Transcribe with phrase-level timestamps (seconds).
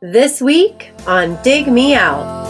[0.00, 2.46] This week on Dig Me Out.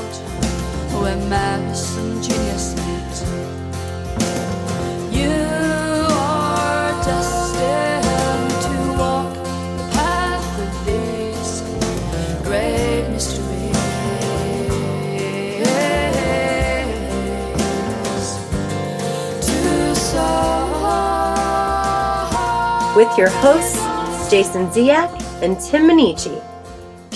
[22.95, 26.48] With your hosts, Jason Ziak and Tim Minichi.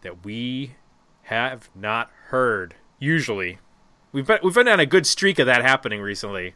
[0.04, 0.76] that we
[1.24, 2.76] have not heard.
[3.00, 3.58] Usually,
[4.14, 6.54] we've been we've been on a good streak of that happening recently,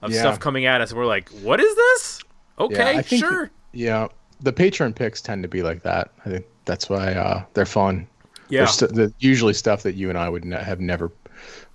[0.00, 0.20] of Yeah.
[0.20, 0.90] stuff coming at us.
[0.90, 2.22] And we're like, what is this?
[2.58, 3.50] Okay, I think- sure.
[3.72, 4.08] Yeah,
[4.40, 6.10] the patron picks tend to be like that.
[6.24, 8.06] I think that's why uh, they're fun.
[8.48, 11.12] Yeah, They're st- the, usually stuff that you and I would ne- have never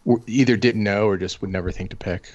[0.05, 2.33] w- either didn't know or just would never think to pick.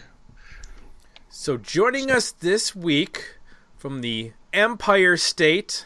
[1.29, 3.37] So joining us this week
[3.77, 5.85] from the Empire State,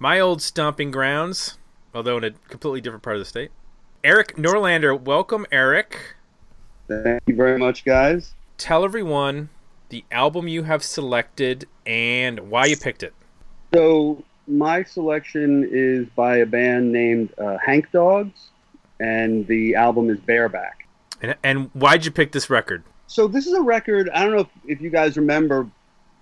[0.00, 1.58] my old stomping grounds,
[1.94, 3.50] although in a completely different part of the state.
[4.08, 6.16] Eric Norlander, welcome, Eric.
[6.88, 8.32] Thank you very much, guys.
[8.56, 9.50] Tell everyone
[9.90, 13.12] the album you have selected and why you picked it.
[13.74, 18.48] So, my selection is by a band named uh, Hank Dogs,
[18.98, 20.88] and the album is Bareback.
[21.20, 22.84] And, and why'd you pick this record?
[23.08, 24.08] So, this is a record.
[24.14, 25.68] I don't know if, if you guys remember,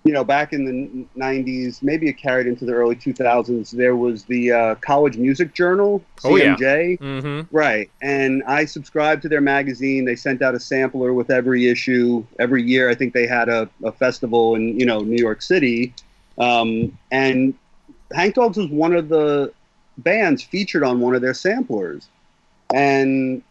[0.07, 4.23] you know, back in the 90s, maybe it carried into the early 2000s, there was
[4.23, 6.55] the uh, College Music Journal, Oh, yeah.
[6.55, 6.99] CMJ.
[6.99, 7.55] Mm-hmm.
[7.55, 7.91] Right.
[8.01, 10.05] And I subscribed to their magazine.
[10.05, 12.25] They sent out a sampler with every issue.
[12.39, 15.93] Every year, I think they had a, a festival in, you know, New York City.
[16.37, 17.53] Um, and
[18.13, 19.51] Hank Dogs was one of the
[19.97, 22.07] bands featured on one of their samplers.
[22.73, 23.43] And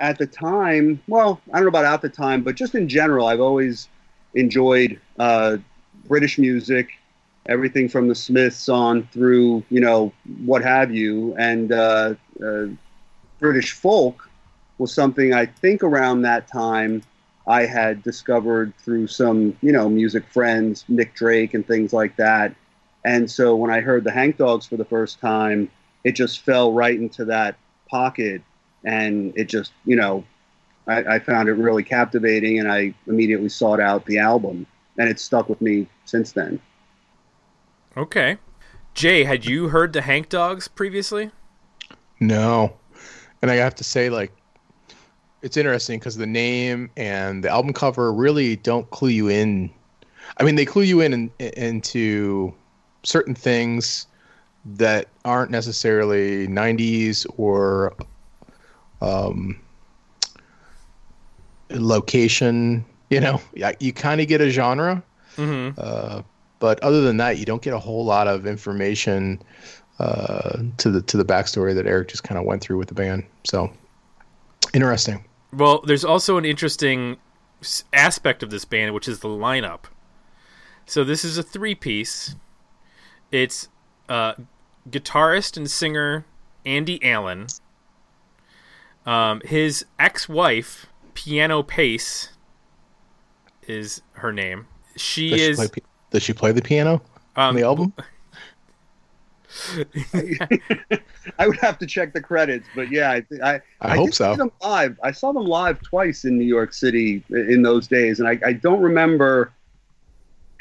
[0.00, 3.26] at the time, well, I don't know about at the time, but just in general,
[3.26, 3.88] I've always
[4.36, 5.56] enjoyed uh,
[6.06, 6.90] British music,
[7.48, 10.12] everything from the Smiths on through, you know,
[10.44, 11.34] what have you.
[11.36, 12.14] And uh,
[12.44, 12.66] uh,
[13.40, 14.28] British folk
[14.78, 17.02] was something I think around that time
[17.46, 22.54] I had discovered through some, you know, music friends, Nick Drake and things like that.
[23.04, 25.70] And so when I heard the Hank Dogs for the first time,
[26.04, 27.56] it just fell right into that
[27.88, 28.42] pocket.
[28.84, 30.24] And it just, you know,
[30.86, 34.66] I, I found it really captivating and I immediately sought out the album.
[34.98, 36.60] And it's stuck with me since then.
[37.96, 38.38] Okay.
[38.94, 41.30] Jay, had you heard the Hank Dogs previously?
[42.18, 42.72] No,
[43.42, 44.32] and I have to say, like,
[45.42, 49.70] it's interesting because the name and the album cover really don't clue you in.
[50.38, 52.54] I mean, they clue you in, in into
[53.02, 54.06] certain things
[54.64, 57.94] that aren't necessarily '90s or
[59.02, 59.60] um,
[61.70, 62.84] location.
[63.10, 65.02] You know, Yeah, you kind of get a genre,
[65.36, 65.78] Mm-hmm.
[65.78, 66.22] uh,
[66.58, 69.40] but other than that, you don't get a whole lot of information
[69.98, 72.94] uh, to the to the backstory that Eric just kind of went through with the
[72.94, 73.24] band.
[73.44, 73.70] So
[74.74, 75.24] interesting.
[75.52, 77.18] Well, there's also an interesting
[77.92, 79.84] aspect of this band, which is the lineup.
[80.86, 82.34] So this is a three-piece.
[83.30, 83.68] It's
[84.08, 84.34] uh,
[84.90, 86.24] guitarist and singer
[86.64, 87.46] Andy Allen,
[89.04, 92.28] um, his ex-wife Piano Pace
[93.66, 94.66] is her name.
[94.96, 95.68] She Does she, is play,
[96.10, 97.02] does she play the piano
[97.34, 97.92] on um, the album?
[101.38, 104.36] I would have to check the credits, but yeah, I, th- I, I hope so.
[104.36, 105.00] Them live.
[105.02, 108.52] I saw them live twice in New York City in those days, and I, I
[108.52, 109.52] don't remember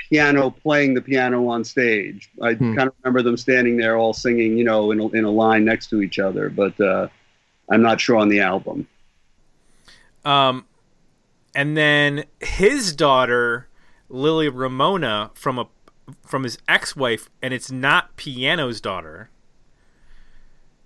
[0.09, 2.29] piano playing the piano on stage.
[2.41, 2.75] I Hmm.
[2.75, 5.65] kind of remember them standing there all singing, you know, in a, in a line
[5.65, 7.07] next to each other, but uh,
[7.69, 8.87] I'm not sure on the album.
[10.25, 10.65] Um,
[11.53, 13.69] and then his daughter,
[14.09, 15.67] Lily Ramona, from a
[16.23, 19.29] from his ex-wife, and it's not Piano's daughter.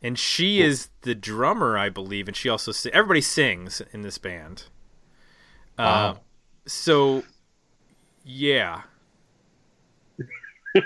[0.01, 4.17] And she is the drummer, I believe, and she also si- everybody sings in this
[4.17, 4.63] band.
[5.77, 6.19] Uh, Wow.
[6.65, 7.23] so,
[8.23, 8.83] yeah.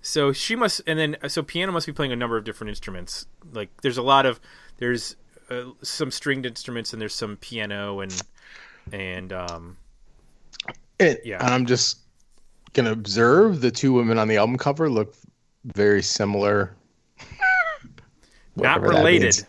[0.00, 3.26] so she must, and then so piano must be playing a number of different instruments.
[3.52, 4.40] Like there's a lot of
[4.78, 5.16] there's
[5.50, 8.22] uh, some stringed instruments and there's some piano and
[8.92, 9.76] and um
[10.98, 11.44] And, Yeah.
[11.44, 11.98] and I'm just
[12.72, 15.14] gonna observe the two women on the album cover look
[15.64, 16.74] very similar.
[18.56, 19.46] not related.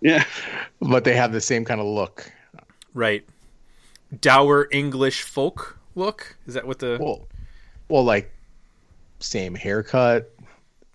[0.00, 0.24] Yeah.
[0.80, 2.30] but they have the same kind of look.
[2.94, 3.24] Right.
[4.20, 6.36] Dour English folk look.
[6.46, 7.28] Is that what the Well,
[7.88, 8.30] well, like
[9.20, 10.31] same haircut,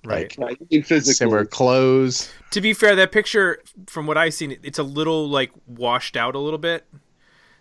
[0.05, 0.38] right?
[0.38, 0.67] like Right.
[0.69, 1.13] In physical.
[1.13, 2.31] similar clothes.
[2.51, 6.35] To be fair, that picture, from what I've seen, it's a little like washed out
[6.35, 6.85] a little bit.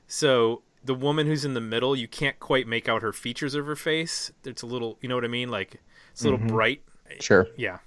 [0.06, 3.66] So the woman who's in the middle, you can't quite make out her features of
[3.66, 4.30] her face.
[4.44, 5.48] It's a little, you know what I mean?
[5.48, 5.80] Like
[6.12, 6.48] it's a little mm-hmm.
[6.48, 6.82] bright.
[7.20, 7.48] Sure.
[7.56, 7.78] Yeah.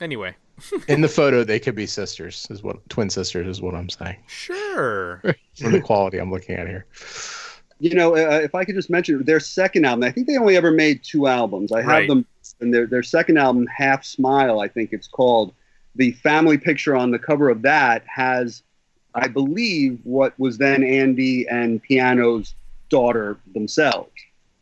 [0.00, 0.36] Anyway,
[0.88, 2.46] In the photo, they could be sisters.
[2.50, 4.16] Is what twin sisters is what I'm saying.
[4.26, 5.22] sure.
[5.56, 6.86] From the quality I'm looking at here.
[7.78, 10.56] You know, uh, if I could just mention their second album, I think they only
[10.56, 11.72] ever made two albums.
[11.72, 12.08] I have Right.
[12.08, 12.26] them,
[12.60, 15.52] and their their second album, Half Smile, I think it's called.
[15.94, 18.62] The family picture on the cover of that has,
[19.14, 22.54] I believe, what was then Andy and Piano's
[22.88, 24.10] daughter themselves.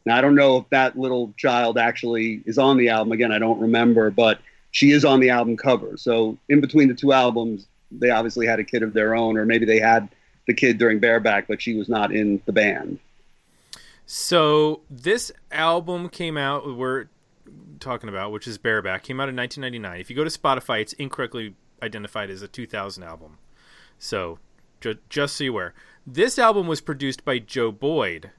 [0.07, 3.13] Now I don't know if that little child actually is on the album.
[3.13, 4.39] Again, I don't remember, but
[4.71, 5.97] she is on the album cover.
[5.97, 9.45] So in between the two albums, they obviously had a kid of their own, or
[9.47, 10.09] maybe they had
[10.47, 12.99] the kid during Bareback, but she was not in the band.
[14.07, 16.77] So this album came out.
[16.77, 17.07] We're
[17.81, 20.01] talking about, which is Bareback, came out in 1999.
[20.01, 23.39] If you go to Spotify, it's incorrectly identified as a 2000 album.
[23.99, 24.39] So
[24.81, 25.75] ju- just so you're aware,
[26.07, 28.31] this album was produced by Joe Boyd.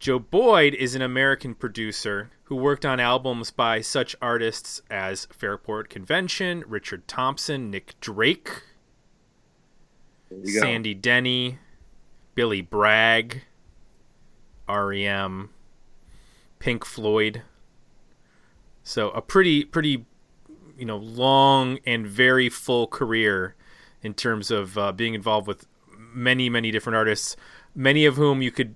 [0.00, 5.88] Joe Boyd is an American producer who worked on albums by such artists as Fairport
[5.88, 8.62] Convention, Richard Thompson, Nick Drake.
[10.42, 11.58] Sandy Denny,
[12.34, 13.42] Billy Bragg,
[14.68, 15.50] REM,
[16.58, 17.42] Pink Floyd.
[18.82, 20.04] So a pretty pretty
[20.76, 23.54] you know long and very full career
[24.02, 25.66] in terms of uh, being involved with
[25.96, 27.36] many many different artists,
[27.74, 28.74] many of whom you could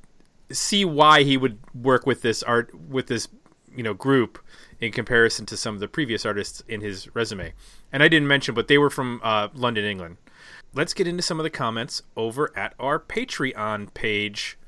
[0.50, 3.28] see why he would work with this art with this
[3.74, 4.38] you know group
[4.80, 7.52] in comparison to some of the previous artists in his resume.
[7.92, 10.18] And I didn't mention, but they were from uh, London, England.
[10.74, 14.58] Let's get into some of the comments over at our Patreon page.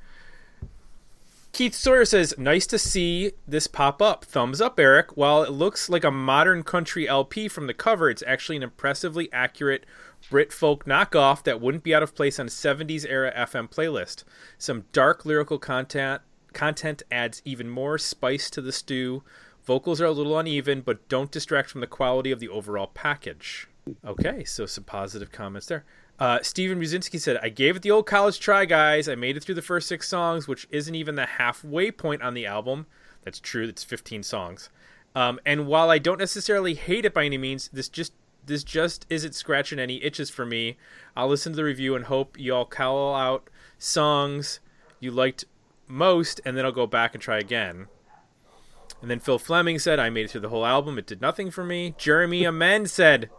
[1.52, 4.24] Keith Sawyer says, "Nice to see this pop up.
[4.24, 5.16] Thumbs up, Eric.
[5.16, 9.30] While it looks like a modern country LP from the cover, it's actually an impressively
[9.32, 9.84] accurate
[10.30, 14.24] Brit folk knockoff that wouldn't be out of place on a 70s era FM playlist.
[14.58, 19.22] Some dark lyrical content content adds even more spice to the stew.
[19.64, 23.66] Vocals are a little uneven, but don't distract from the quality of the overall package."
[24.04, 25.84] Okay, so some positive comments there.
[26.18, 29.08] Uh, Steven Muzinski said, I gave it the old college try, guys.
[29.08, 32.34] I made it through the first six songs, which isn't even the halfway point on
[32.34, 32.86] the album.
[33.24, 34.68] That's true, it's 15 songs.
[35.14, 38.12] Um, and while I don't necessarily hate it by any means, this just
[38.46, 40.76] this just isn't scratching any itches for me.
[41.14, 44.60] I'll listen to the review and hope y'all call out songs
[44.98, 45.44] you liked
[45.88, 47.88] most, and then I'll go back and try again.
[49.00, 50.98] And then Phil Fleming said, I made it through the whole album.
[50.98, 51.94] It did nothing for me.
[51.96, 53.30] Jeremy Amend said,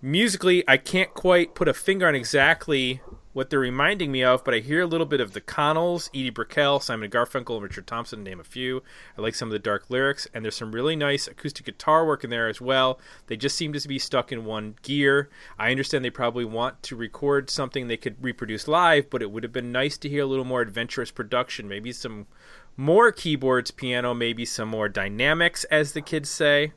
[0.00, 3.00] musically, I can't quite put a finger on exactly
[3.32, 6.30] what they're reminding me of, but I hear a little bit of the Connells, Edie
[6.30, 8.82] Brickell, Simon Garfunkel, Richard Thompson, name a few.
[9.16, 12.24] I like some of the dark lyrics, and there's some really nice acoustic guitar work
[12.24, 12.98] in there as well.
[13.28, 15.28] They just seem to be stuck in one gear.
[15.56, 19.44] I understand they probably want to record something they could reproduce live, but it would
[19.44, 22.26] have been nice to hear a little more adventurous production, maybe some
[22.76, 26.72] more keyboards, piano, maybe some more dynamics, as the kids say.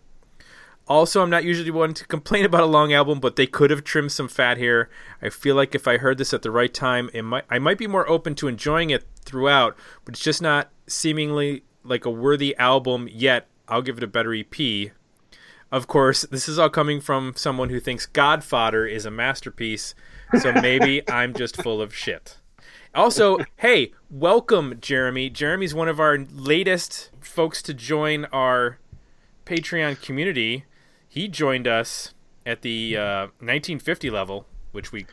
[0.87, 3.83] Also, I'm not usually one to complain about a long album, but they could have
[3.83, 4.89] trimmed some fat here.
[5.21, 7.77] I feel like if I heard this at the right time, it might I might
[7.77, 12.55] be more open to enjoying it throughout, but it's just not seemingly like a worthy
[12.57, 13.47] album yet.
[13.67, 14.91] I'll give it a better EP.
[15.71, 19.95] Of course, this is all coming from someone who thinks Godfather is a masterpiece,
[20.39, 22.37] so maybe I'm just full of shit.
[22.93, 25.29] Also, hey, welcome, Jeremy.
[25.29, 28.79] Jeremy's one of our latest folks to join our
[29.45, 30.65] Patreon community.
[31.11, 32.13] He joined us
[32.45, 35.05] at the uh, 1950 level, which we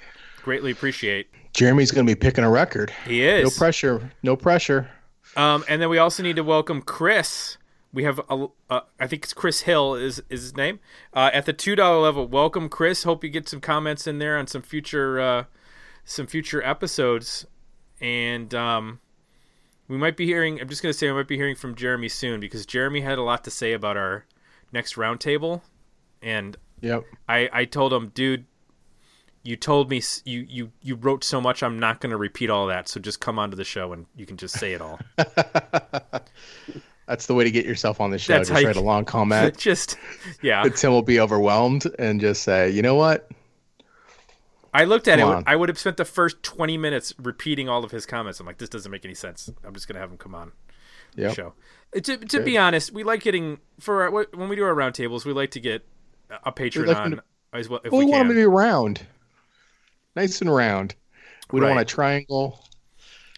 [0.45, 1.27] greatly appreciate.
[1.53, 2.93] Jeremy's going to be picking a record.
[3.05, 3.43] He is.
[3.43, 4.13] No pressure.
[4.23, 4.89] No pressure.
[5.35, 7.59] Um, and then we also need to welcome Chris.
[7.93, 10.79] We have, a, uh, I think it's Chris Hill is is his name
[11.15, 12.29] uh, at the two dollar level.
[12.29, 13.03] Welcome, Chris.
[13.03, 15.45] Hope you get some comments in there on some future uh,
[16.05, 17.45] some future episodes,
[18.01, 19.01] and um,
[19.89, 20.61] we might be hearing.
[20.61, 23.23] I'm just gonna say we might be hearing from Jeremy soon because Jeremy had a
[23.23, 24.27] lot to say about our
[24.73, 25.63] next roundtable,
[26.23, 27.05] and Yep.
[27.29, 28.45] I I told him, dude,
[29.43, 31.63] you told me you you you wrote so much.
[31.63, 32.89] I'm not going to repeat all that.
[32.89, 34.99] So just come onto the show and you can just say it all.
[37.07, 38.35] That's the way to get yourself on the show.
[38.35, 39.57] That's just write you- a long comment.
[39.57, 39.97] just
[40.43, 40.63] yeah.
[40.65, 43.31] Tim will be overwhelmed and just say, you know what?
[44.75, 45.35] I looked at Come it.
[45.37, 45.45] on.
[45.47, 48.39] I would have spent the first 20 minutes repeating all of his comments.
[48.39, 49.51] I'm like, this doesn't make any sense.
[49.65, 50.53] I'm just going to have him come on
[51.17, 51.55] the show.
[51.95, 55.33] To, to be honest, we like getting for our, when we do our roundtables, we
[55.33, 55.87] like to get
[56.45, 58.47] a patron like on them as well if Well, we we want them to be
[58.47, 59.07] round,
[60.17, 60.95] nice and round.
[61.51, 62.63] We don't want a triangle.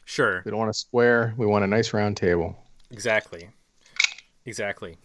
[0.05, 0.43] Sure.
[0.45, 1.35] We don't want a square.
[1.37, 2.57] We want a nice round table.
[2.91, 3.51] Exactly.
[4.45, 4.97] Exactly.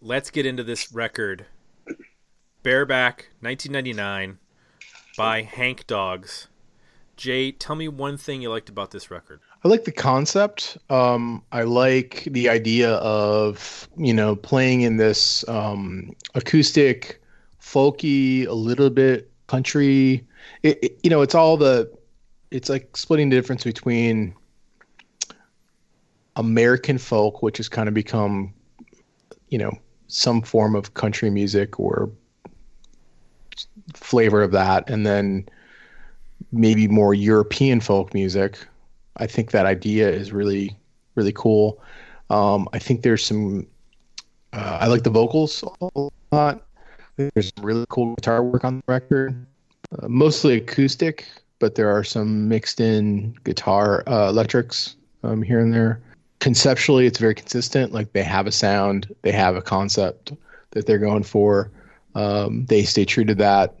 [0.00, 1.46] Let's get into this record.
[2.62, 4.38] Bareback, 1999,
[5.16, 6.48] by Hank Dogs.
[7.16, 9.40] Jay, tell me one thing you liked about this record.
[9.64, 10.76] I like the concept.
[10.90, 17.22] Um, I like the idea of you know playing in this um, acoustic,
[17.60, 20.26] folky, a little bit country.
[20.62, 21.90] It, it- you know, it's all the.
[22.52, 24.34] It's like splitting the difference between
[26.36, 28.54] American folk, which has kind of become,
[29.48, 29.72] you know,
[30.06, 32.08] some form of country music or
[33.94, 35.48] flavor of that, and then
[36.56, 38.58] maybe more European folk music.
[39.18, 40.76] I think that idea is really,
[41.14, 41.80] really cool.
[42.30, 43.66] Um, I think there's some.
[44.52, 46.62] Uh, I like the vocals a lot.
[47.16, 49.46] There's really cool guitar work on the record,
[49.98, 51.26] uh, mostly acoustic,
[51.58, 56.00] but there are some mixed in guitar uh, electrics um, here and there.
[56.40, 57.92] Conceptually, it's very consistent.
[57.92, 60.32] Like they have a sound, they have a concept
[60.72, 61.70] that they're going for.
[62.14, 63.74] Um, they stay true to that.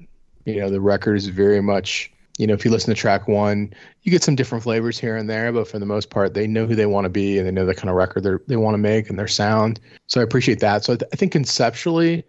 [0.46, 3.72] You know, the record is very much you know, if you listen to track one,
[4.02, 6.66] you get some different flavors here and there, but for the most part, they know
[6.66, 8.74] who they want to be and they know the kind of record they they want
[8.74, 9.80] to make and their sound.
[10.06, 10.84] So I appreciate that.
[10.84, 12.24] So I, th- I think conceptually,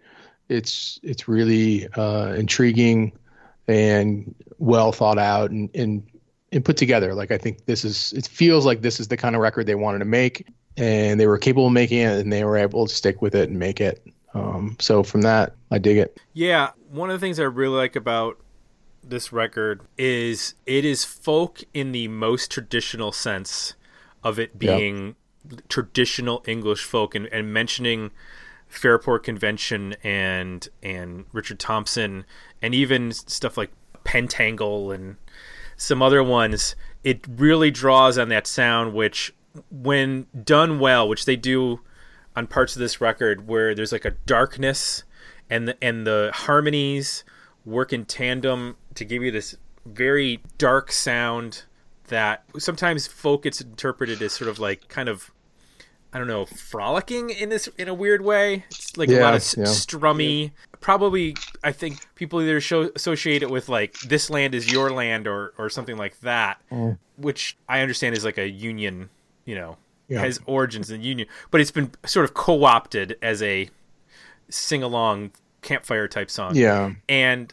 [0.48, 3.12] it's it's really uh, intriguing
[3.66, 6.02] and well thought out and, and
[6.52, 7.14] and put together.
[7.14, 9.74] Like I think this is it feels like this is the kind of record they
[9.74, 10.46] wanted to make,
[10.78, 13.50] and they were capable of making it, and they were able to stick with it
[13.50, 14.06] and make it.
[14.32, 16.18] Um, so from that, I dig it.
[16.32, 18.38] Yeah, one of the things I really like about
[19.10, 23.74] this record is it is folk in the most traditional sense
[24.22, 25.16] of it being
[25.68, 28.10] traditional English folk and, and mentioning
[28.68, 32.24] Fairport Convention and and Richard Thompson
[32.60, 33.70] and even stuff like
[34.04, 35.16] Pentangle and
[35.76, 36.74] some other ones,
[37.04, 39.32] it really draws on that sound which
[39.70, 41.80] when done well, which they do
[42.36, 45.04] on parts of this record where there's like a darkness
[45.48, 47.24] and the, and the harmonies
[47.64, 51.62] work in tandem to give you this very dark sound
[52.08, 55.30] that sometimes folk gets interpreted as sort of like kind of
[56.12, 58.64] I don't know frolicking in this in a weird way.
[58.70, 59.64] It's like a lot of yeah.
[59.64, 60.52] strummy.
[60.80, 65.26] Probably I think people either show, associate it with like this land is your land
[65.26, 66.98] or or something like that, mm.
[67.16, 69.10] which I understand is like a union,
[69.44, 69.76] you know,
[70.08, 70.20] Yeah.
[70.20, 73.68] has origins in union, but it's been sort of co-opted as a
[74.48, 77.52] sing along campfire type song Yeah, and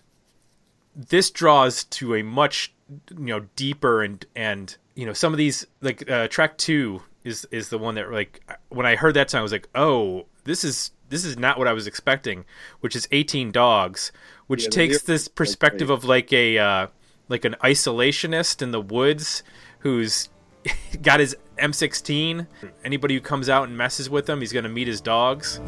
[0.96, 2.74] this draws to a much
[3.10, 7.46] you know deeper and and you know some of these like uh, track two is
[7.52, 10.64] is the one that like when I heard that song I was like oh this
[10.64, 12.46] is this is not what I was expecting
[12.80, 14.12] which is 18 dogs
[14.48, 16.88] which Yeah, takes this perspective of like a uh,
[17.28, 19.44] like an isolationist in the woods
[19.80, 20.30] who's
[21.02, 22.46] got his M16
[22.84, 25.60] anybody who comes out and messes with him he's gonna meet his dogs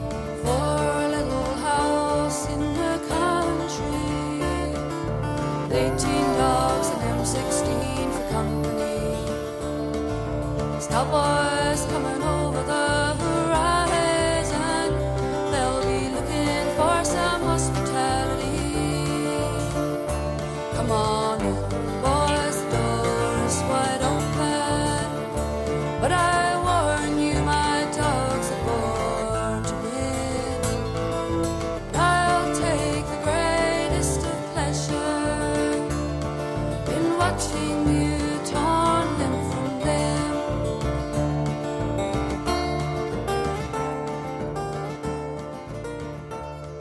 [10.89, 11.36] 告诉我。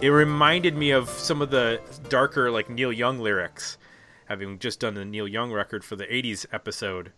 [0.06, 3.76] It reminded me of some of the darker like Neil Young lyrics,
[4.26, 7.10] having just done the Neil Young record for the '80s episode,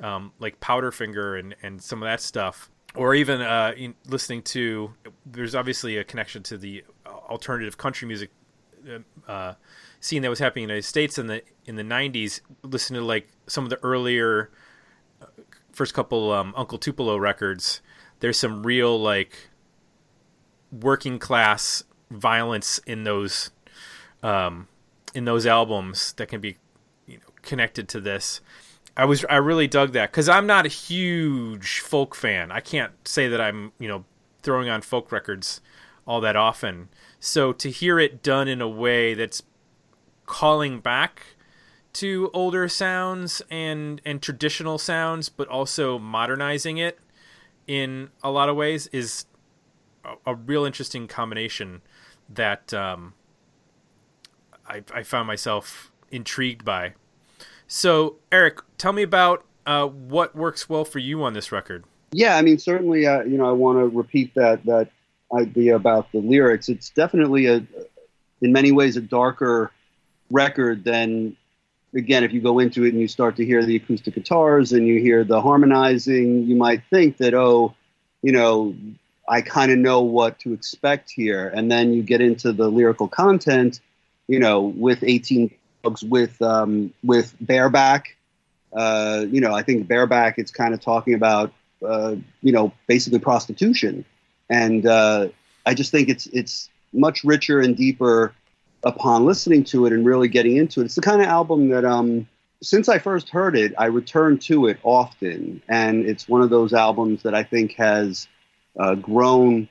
[0.00, 4.94] um, like Powderfinger and and some of that stuff, or even uh, in, listening to.
[5.26, 8.30] There's obviously a connection to the alternative country music
[9.26, 9.54] uh,
[9.98, 12.40] scene that was happening in the United States in the in the '90s.
[12.62, 14.52] Listening to like some of the earlier
[15.20, 15.26] uh,
[15.72, 17.80] first couple um, Uncle Tupelo records.
[18.20, 19.48] There's some real like
[20.70, 23.50] working class violence in those
[24.22, 24.68] um,
[25.14, 26.56] in those albums that can be
[27.06, 28.40] you know connected to this.
[28.96, 32.50] I was I really dug that because I'm not a huge folk fan.
[32.50, 34.04] I can't say that I'm you know
[34.42, 35.60] throwing on folk records
[36.06, 36.88] all that often.
[37.20, 39.42] So to hear it done in a way that's
[40.26, 41.22] calling back
[41.94, 46.98] to older sounds and and traditional sounds, but also modernizing it
[47.66, 49.26] in a lot of ways is
[50.04, 51.82] a, a real interesting combination
[52.28, 53.14] that um,
[54.66, 56.94] I, I found myself intrigued by.
[57.66, 61.84] So, Eric, tell me about uh, what works well for you on this record.
[62.12, 64.88] Yeah, I mean, certainly, uh, you know, I want to repeat that that
[65.34, 66.70] idea about the lyrics.
[66.70, 67.56] It's definitely a,
[68.40, 69.70] in many ways, a darker
[70.30, 71.36] record than,
[71.94, 74.86] again, if you go into it and you start to hear the acoustic guitars and
[74.86, 77.74] you hear the harmonizing, you might think that, oh,
[78.22, 78.74] you know,
[79.28, 81.48] I kind of know what to expect here.
[81.48, 83.80] And then you get into the lyrical content,
[84.26, 85.50] you know, with 18
[85.82, 88.16] dogs, with um, with bareback.
[88.72, 90.38] Uh, you know, I think bareback.
[90.38, 91.52] It's kind of talking about,
[91.86, 94.04] uh, you know, basically prostitution,
[94.50, 95.28] and uh,
[95.64, 98.34] I just think it's it's much richer and deeper
[98.84, 100.86] upon listening to it and really getting into it.
[100.86, 102.28] It's the kind of album that, um,
[102.62, 106.72] since I first heard it, I return to it often, and it's one of those
[106.72, 108.28] albums that I think has
[108.78, 109.68] uh, grown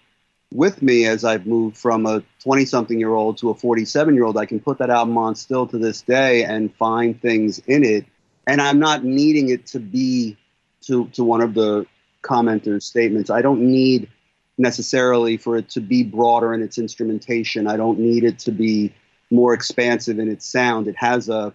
[0.53, 4.25] with me as I've moved from a 20 something year old to a 47 year
[4.25, 4.37] old.
[4.37, 8.05] I can put that album on still to this day and find things in it.
[8.45, 10.37] And I'm not needing it to be,
[10.83, 11.85] to, to one of the
[12.21, 14.09] commenters' statements, I don't need
[14.57, 17.67] necessarily for it to be broader in its instrumentation.
[17.67, 18.93] I don't need it to be
[19.29, 20.87] more expansive in its sound.
[20.87, 21.53] It has a,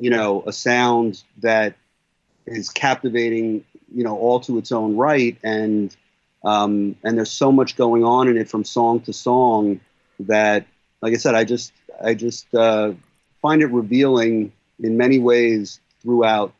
[0.00, 1.76] you know, a sound that
[2.46, 3.64] is captivating,
[3.94, 5.38] you know, all to its own right.
[5.42, 5.94] And,
[6.44, 9.80] um, and there's so much going on in it from song to song
[10.20, 10.66] that,
[11.00, 11.72] like I said, I just
[12.02, 12.92] I just uh,
[13.40, 16.52] find it revealing in many ways throughout,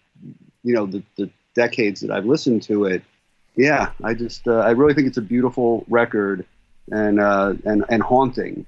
[0.62, 3.02] you know, the, the decades that I've listened to it.
[3.56, 6.46] Yeah, I just uh, I really think it's a beautiful record
[6.90, 8.66] and uh, and and haunting.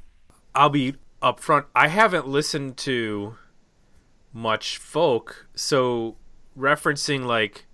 [0.54, 1.64] I'll be upfront.
[1.74, 3.36] I haven't listened to
[4.32, 6.16] much folk, so
[6.56, 7.66] referencing like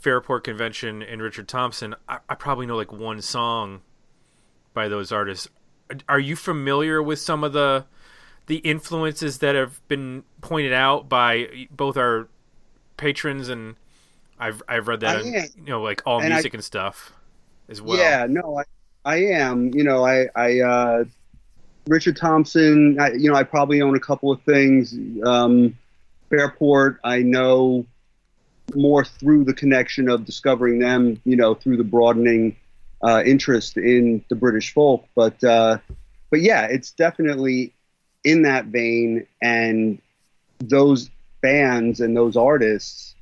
[0.00, 3.82] Fairport Convention and Richard Thompson, I, I probably know like one song
[4.74, 5.48] by those artists.
[6.08, 7.84] Are you familiar with some of the
[8.46, 12.28] the influences that have been pointed out by both our
[12.96, 13.76] patrons and
[14.38, 17.12] I've I've read that in, you know like all And I- music and stuff
[17.68, 17.98] as well.
[17.98, 18.64] Yeah, no, I,
[19.04, 19.72] I am.
[19.74, 21.04] You know, I, I, uh,
[21.86, 22.98] Richard Thompson.
[23.00, 24.94] I, you know, I probably own a couple of things.
[25.24, 25.76] Um,
[26.30, 27.86] Fairport, I know
[28.74, 31.20] more through the connection of discovering them.
[31.24, 32.56] You know, through the broadening
[33.02, 35.06] uh, interest in the British folk.
[35.14, 35.78] But, uh,
[36.30, 37.72] but yeah, it's definitely
[38.24, 40.00] in that vein, and
[40.58, 43.14] those bands and those artists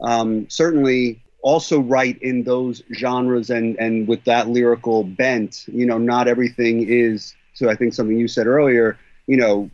[0.00, 5.98] um, certainly also write in those genres and and with that lyrical bent you know
[5.98, 9.68] not everything is so i think something you said earlier you know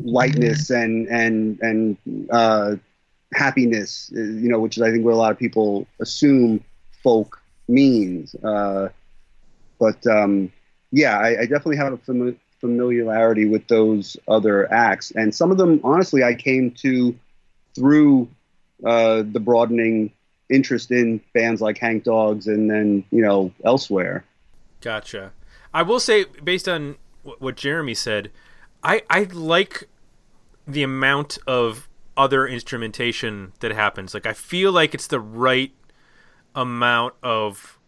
[0.00, 1.96] lightness and and and
[2.30, 2.74] uh,
[3.34, 6.62] happiness uh, you know which is i think what a lot of people assume
[7.02, 8.88] folk means uh,
[9.78, 10.50] but um,
[10.90, 15.58] yeah I, I definitely have a fami- familiarity with those other acts and some of
[15.58, 17.14] them honestly i came to
[17.74, 18.28] through
[18.84, 20.12] uh, the broadening
[20.50, 24.24] interest in bands like Hank Dogs and then you know elsewhere.
[24.80, 25.32] Gotcha.
[25.74, 28.30] I will say, based on wh- what Jeremy said,
[28.82, 29.88] I I like
[30.66, 31.87] the amount of
[32.18, 34.12] other instrumentation that happens.
[34.12, 35.72] Like I feel like it's the right
[36.54, 37.78] amount of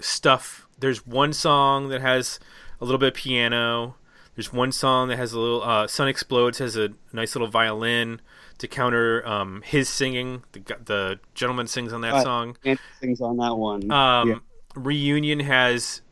[0.00, 0.66] stuff.
[0.78, 2.38] There's one song that has
[2.80, 3.96] a little bit of piano.
[4.36, 5.62] There's one song that has a little.
[5.62, 8.20] Uh, Sun Explodes has a nice little violin
[8.58, 10.44] to counter um, his singing.
[10.52, 12.22] The the gentleman sings on that Right.
[12.22, 12.56] song.
[12.64, 13.90] And things on that one.
[13.90, 14.34] Um, Yeah.
[14.76, 16.02] Reunion has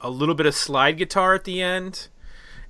[0.00, 2.08] a little bit of slide guitar at the end,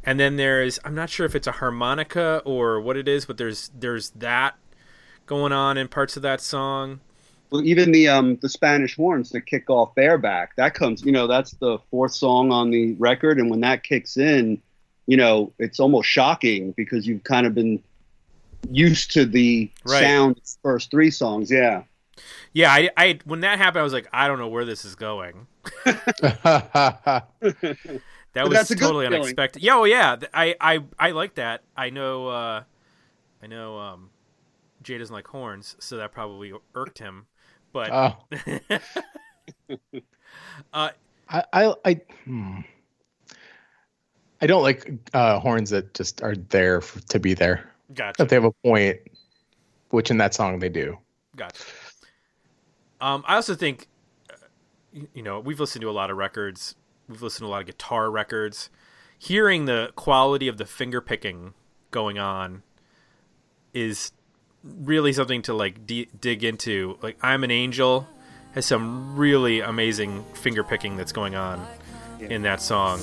[0.07, 3.37] and then there's I'm not sure if it's a harmonica or what it is, but
[3.39, 4.57] there's there's that
[5.27, 7.01] going on in parts of that song.
[7.51, 11.27] Well, even the um the Spanish horns that kick off bareback that comes you know
[11.27, 14.61] that's the fourth song on the record and when that kicks in
[15.07, 17.83] you know it's almost shocking because you've kind of been
[18.71, 20.03] used to the Right.
[20.07, 21.85] sound first three songs yeah
[22.53, 24.95] Yeah, I, I when that happened, I was like, I don't know where this is
[24.95, 25.47] going.
[28.37, 29.23] That was that's a totally feeling.
[29.23, 29.63] unexpected.
[29.63, 31.63] Yeah, well, yeah, I I I like that.
[31.75, 32.65] I know, uh,
[33.43, 33.79] I know.
[33.79, 34.11] Um,
[34.83, 37.29] Jay doesn't like horns, so that probably irked him.
[37.73, 38.15] But oh,
[40.75, 40.91] uh,
[41.31, 42.59] I, I, I, hmm.
[44.43, 47.73] I don't like uh, horns that just are there for, to be there.
[47.95, 48.23] gotcha.
[48.23, 48.99] If they have a point,
[49.89, 50.99] which in that song they do.
[51.37, 51.65] Gotcha.
[53.01, 53.89] Um, I also think,
[54.29, 54.35] uh,
[55.15, 56.77] you know, we've listened to a lot of records.
[57.09, 58.71] We've listened to a lot of guitar records.
[59.19, 61.55] Hearing the quality of the finger picking
[61.91, 62.63] going on
[63.73, 64.13] is
[64.63, 66.99] really something to like d- dig into.
[67.03, 68.09] Like, I'm an Angel
[68.53, 71.65] has some really amazing finger picking that's going on
[72.21, 72.99] in that song.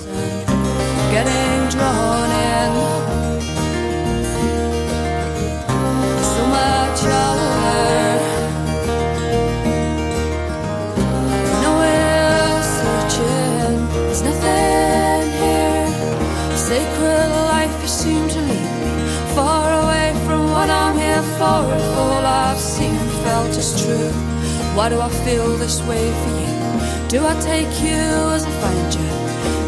[21.24, 24.10] If all I've seen and felt is true?
[24.76, 26.54] Why do I feel this way for you?
[27.08, 28.02] Do I take you
[28.36, 29.10] as I find you?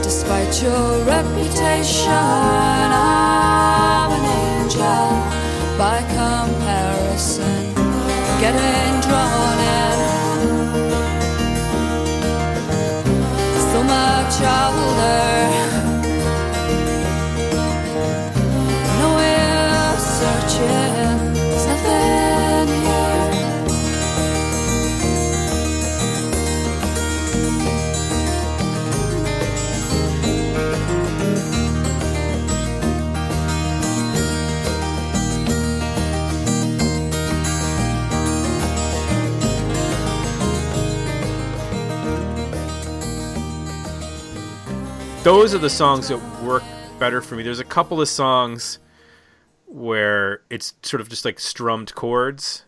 [0.03, 5.11] Despite your reputation, I'm an angel
[5.79, 7.75] by comparison.
[8.42, 9.99] Getting drawn in.
[13.71, 15.56] So much older.
[45.27, 46.62] Those are the songs that work
[47.01, 47.43] better for me.
[47.43, 48.79] There's a couple of songs
[49.67, 52.65] where it's sort of just like strummed chords,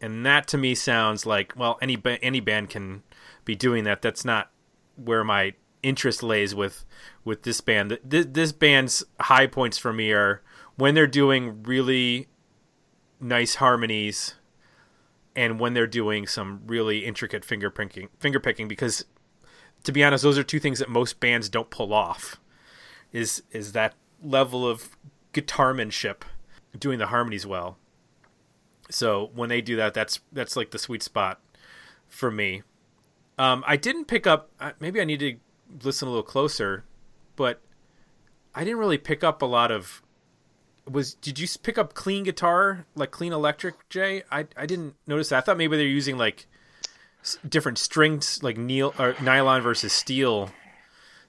[0.00, 3.04] and that to me sounds like well, any ba- any band can
[3.44, 4.02] be doing that.
[4.02, 4.50] That's not
[4.96, 6.84] where my interest lays with
[7.24, 7.96] with this band.
[8.02, 10.42] This, this band's high points for me are
[10.74, 12.26] when they're doing really
[13.20, 14.34] nice harmonies
[15.36, 19.04] and when they're doing some really intricate finger picking finger picking because
[19.84, 22.40] to be honest, those are two things that most bands don't pull off.
[23.12, 24.96] Is is that level of
[25.32, 26.22] guitarmanship,
[26.78, 27.78] doing the harmonies well.
[28.90, 31.40] So when they do that, that's that's like the sweet spot
[32.08, 32.62] for me.
[33.38, 34.50] Um, I didn't pick up.
[34.80, 35.36] Maybe I need to
[35.82, 36.84] listen a little closer,
[37.36, 37.60] but
[38.54, 40.02] I didn't really pick up a lot of.
[40.90, 44.24] Was did you pick up clean guitar like clean electric, Jay?
[44.30, 45.38] I I didn't notice that.
[45.38, 46.46] I thought maybe they're using like
[47.48, 50.50] different strings like neil or nylon versus steel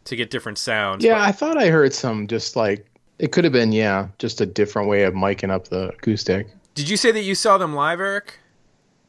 [0.06, 1.04] to get different sounds.
[1.04, 2.86] Yeah, I thought I heard some just like
[3.19, 6.47] it could have been yeah, just a different way of miking up the acoustic.
[6.73, 8.39] Did you say that you saw them live, Eric?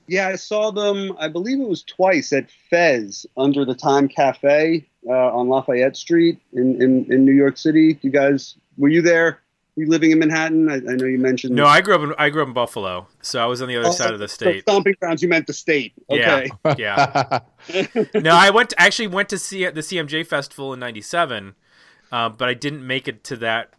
[0.07, 1.17] Yeah, I saw them.
[1.19, 6.41] I believe it was twice at Fez under the Time Cafe uh, on Lafayette Street
[6.53, 7.99] in, in, in New York City.
[8.03, 9.41] You guys, were you there?
[9.75, 10.69] You living in Manhattan?
[10.69, 11.55] I, I know you mentioned.
[11.55, 13.77] No, I grew up in I grew up in Buffalo, so I was on the
[13.77, 14.63] other Oh, side of the state.
[14.63, 15.23] stomping grounds.
[15.23, 15.95] You meant the state.
[16.11, 16.51] Okay.
[16.77, 17.41] Yeah, yeah.
[18.15, 21.55] no, I went to, actually went to see the CMJ festival in '97,
[22.11, 23.73] uh, but I didn't make it to that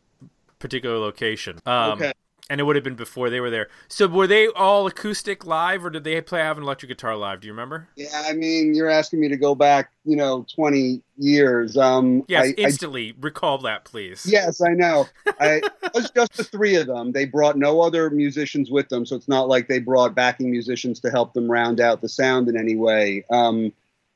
[0.57, 1.59] particular location.
[1.65, 2.13] Um, Okay.
[2.53, 3.67] And it would have been before they were there.
[3.87, 7.41] So were they all acoustic live, or did they play have an electric guitar live?
[7.41, 7.87] Do you remember?
[7.95, 11.75] Yeah, I mean, you're asking me to go back, you know, 20 years.
[11.77, 14.27] Um, Yes, I, I instantly recall that, please.
[14.29, 15.07] Yes, I know.
[15.39, 17.11] I, it was just the three of them.
[17.11, 20.99] They brought no other musicians with them, so it's not like they brought backing musicians
[20.99, 23.25] to help them round out the sound in any way.
[23.31, 23.73] Um,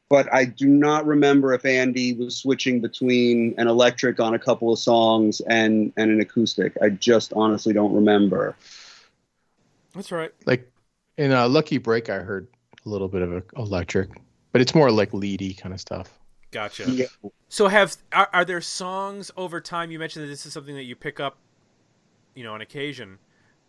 [0.09, 4.71] but I do not remember if Andy was switching between an electric on a couple
[4.71, 6.77] of songs and, and an acoustic.
[6.81, 8.55] I just honestly don't remember.
[9.93, 10.31] That's right.
[10.45, 10.69] like
[11.17, 12.47] in a Lucky Break, I heard
[12.85, 14.09] a little bit of a electric,
[14.51, 16.17] but it's more like leady kind of stuff.
[16.51, 16.89] Gotcha.
[16.89, 17.07] Yeah.
[17.49, 19.91] So have are, are there songs over time?
[19.91, 21.37] You mentioned that this is something that you pick up,
[22.35, 23.17] you know, on occasion.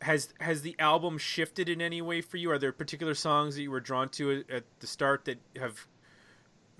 [0.02, 2.50] Has has the album shifted in any way for you?
[2.52, 5.88] Are there particular songs that you were drawn to at, at the start that have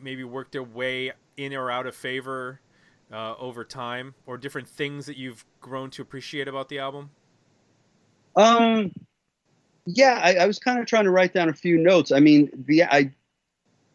[0.00, 2.60] maybe worked their way in or out of favor
[3.12, 7.10] uh, over time, or different things that you've grown to appreciate about the album?
[8.36, 8.92] Um,
[9.86, 12.12] yeah, I, I was kind of trying to write down a few notes.
[12.12, 13.12] I mean, the I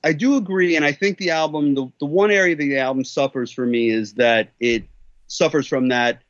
[0.03, 3.05] I do agree, and I think the album, the the one area that the album
[3.05, 4.85] suffers for me is that it
[5.27, 6.21] suffers from that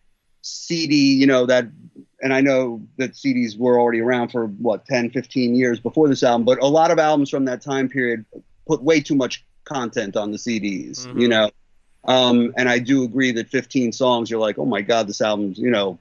[0.43, 1.67] CD, you know, that,
[2.21, 6.21] and I know that CDs were already around for what 10, 15 years before this
[6.21, 8.25] album, but a lot of albums from that time period
[8.67, 11.21] put way too much content on the CDs, Mhm.
[11.21, 11.52] you know.
[12.06, 15.58] Um, and I do agree that 15 songs, you're like, oh my god, this album's,
[15.58, 15.97] you know,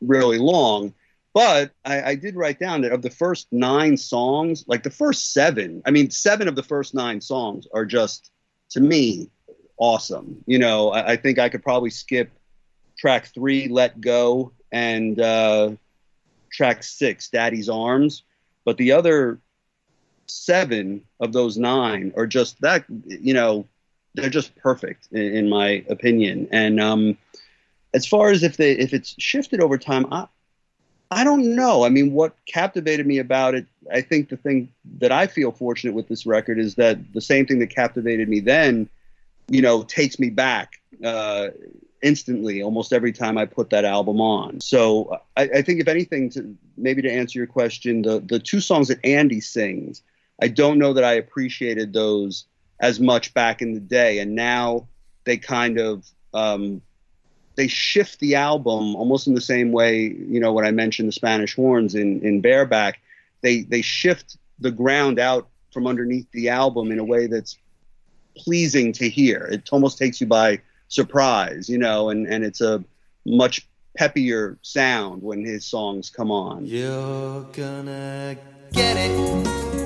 [0.00, 0.92] really long.
[1.32, 5.32] But I, I did write down that of the first nine songs, like the first
[5.32, 8.30] seven, I mean, seven of the first nine songs are just,
[8.70, 9.30] to me,
[9.78, 10.42] awesome.
[10.46, 12.30] You know, I, I think I could probably skip
[12.98, 15.70] track three, Let Go, and uh,
[16.52, 18.24] track six, Daddy's Arms.
[18.64, 19.38] But the other
[20.30, 23.66] seven of those nine are just that, you know,
[24.14, 26.48] they're just perfect in, in my opinion.
[26.50, 27.18] And um,
[27.94, 30.26] as far as if they if it's shifted over time, I,
[31.10, 31.84] I don't know.
[31.84, 35.94] I mean, what captivated me about it, I think the thing that I feel fortunate
[35.94, 38.88] with this record is that the same thing that captivated me then,
[39.48, 41.48] you know, takes me back uh,
[42.02, 44.60] instantly almost every time I put that album on.
[44.60, 48.60] So I, I think, if anything, to maybe to answer your question, the the two
[48.60, 50.02] songs that Andy sings,
[50.40, 52.44] I don't know that I appreciated those
[52.80, 54.86] as much back in the day, and now
[55.24, 56.80] they kind of um,
[57.56, 61.12] they shift the album almost in the same way, you know, when I mentioned the
[61.12, 63.00] Spanish horns in, in Bareback,
[63.42, 67.58] they they shift the ground out from underneath the album in a way that's
[68.36, 69.48] pleasing to hear.
[69.52, 72.82] It almost takes you by surprise, you know, and and it's a
[73.26, 73.66] much
[73.98, 76.64] peppier sound when his songs come on.
[76.66, 78.38] You're gonna
[78.72, 79.79] get it.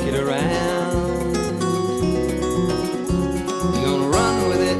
[0.00, 1.36] Kick it around.
[3.74, 4.78] You're gonna run with it.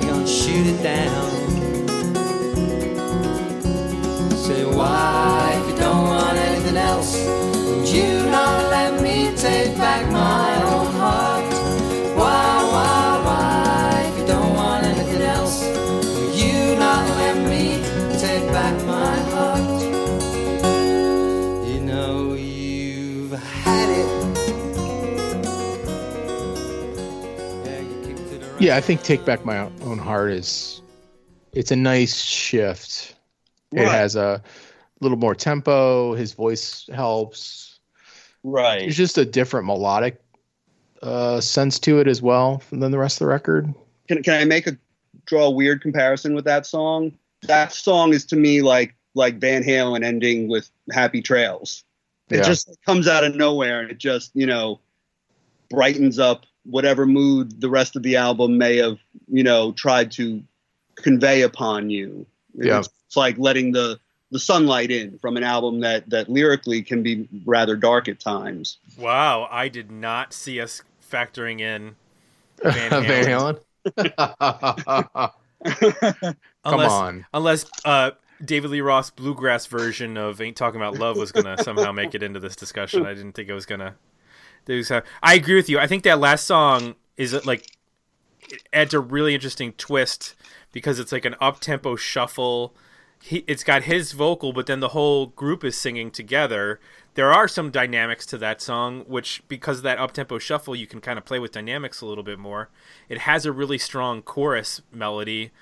[0.00, 1.30] You're gonna shoot it down.
[4.30, 7.14] Say why if you don't want anything else?
[7.26, 11.44] Would you not let me take back my own heart?
[12.16, 15.62] Why, why, why if you don't want anything else?
[15.62, 17.82] Will you not let me
[18.18, 19.11] take back my
[28.62, 30.82] Yeah, I think "Take Back My Own Heart" is
[31.52, 33.16] it's a nice shift.
[33.72, 34.40] It has a
[35.00, 36.14] little more tempo.
[36.14, 37.80] His voice helps.
[38.44, 38.82] Right.
[38.82, 40.22] It's just a different melodic
[41.02, 43.74] uh, sense to it as well than the rest of the record.
[44.06, 44.78] Can can I make a
[45.26, 47.10] draw a weird comparison with that song?
[47.48, 51.82] That song is to me like like Van Halen ending with Happy Trails.
[52.30, 52.42] It Yeah.
[52.44, 54.78] just comes out of nowhere and it just, you know,
[55.68, 58.98] brightens up whatever mood the rest of the album may have,
[59.28, 60.42] you know, tried to
[60.96, 62.26] convey upon you.
[62.54, 62.80] Yeah.
[62.80, 63.98] It's, it's like letting the
[64.30, 68.78] the sunlight in from an album that that lyrically can be rather dark at times.
[68.98, 71.96] Wow, I did not see us factoring in
[72.62, 73.60] Van Van Halen.
[73.84, 75.32] Halen.
[76.64, 77.26] Come unless, on.
[77.34, 78.12] unless uh,
[78.44, 82.22] David Lee Roth bluegrass version of "Ain't Talking About Love" was gonna somehow make it
[82.22, 83.04] into this discussion.
[83.04, 83.94] I didn't think it was gonna.
[85.22, 85.78] I agree with you.
[85.78, 87.66] I think that last song is like
[88.48, 90.34] it adds a really interesting twist
[90.72, 92.74] because it's like an up tempo shuffle.
[93.20, 96.80] He, it's got his vocal, but then the whole group is singing together.
[97.14, 100.86] There are some dynamics to that song, which because of that up tempo shuffle, you
[100.86, 102.68] can kind of play with dynamics a little bit more.
[103.08, 105.52] It has a really strong chorus melody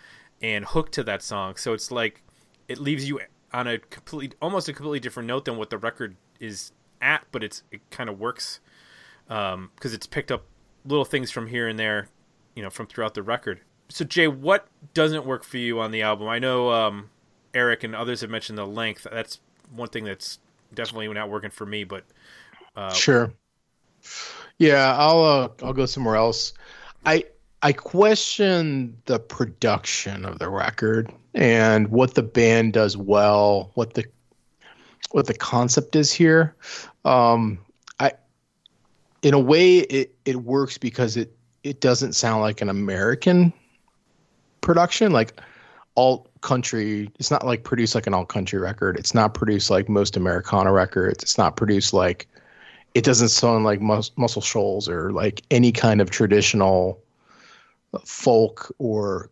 [0.41, 2.23] and hook to that song, so it's like
[2.67, 3.21] it leaves you
[3.53, 7.43] on a completely, almost a completely different note than what the record is at, but
[7.45, 8.61] it's it kind of works
[9.31, 10.45] because it's picked up
[10.85, 12.09] little things from here and there,
[12.57, 13.61] you know, from throughout the record.
[13.89, 16.29] So Jay, what doesn't work for you on the album?
[16.29, 17.11] I know um,
[17.55, 19.07] Eric and others have mentioned the length.
[19.11, 19.41] That's
[19.75, 20.39] one thing that's
[20.75, 21.85] definitely not working for me.
[21.85, 22.05] But
[22.77, 23.33] uh, Sure.
[24.59, 26.53] Yeah, I'll uh, I'll go somewhere else.
[27.07, 27.25] I
[27.63, 34.05] I question the production of the record and what the band does well, what the
[35.13, 36.55] what the concept is here.
[37.05, 37.59] Um,
[39.23, 43.53] in a way it it works because it it doesn't sound like an American
[44.61, 45.13] production.
[45.13, 45.41] Like
[45.97, 48.97] alt country it's not like produced like an alt country record.
[48.97, 51.23] It's not produced like most americana records.
[51.23, 52.27] It's not produced like
[52.95, 57.01] it doesn't sound like mus- muscle shoals or like any kind of traditional
[58.05, 59.31] folk or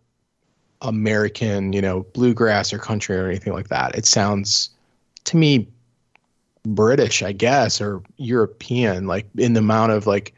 [0.83, 3.95] american you know bluegrass or country or anything like that.
[3.95, 4.71] It sounds
[5.25, 5.69] to me
[6.75, 10.35] british i guess or european like in the amount of like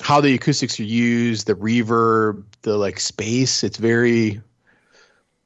[0.00, 4.40] how the acoustics are used the reverb the like space it's very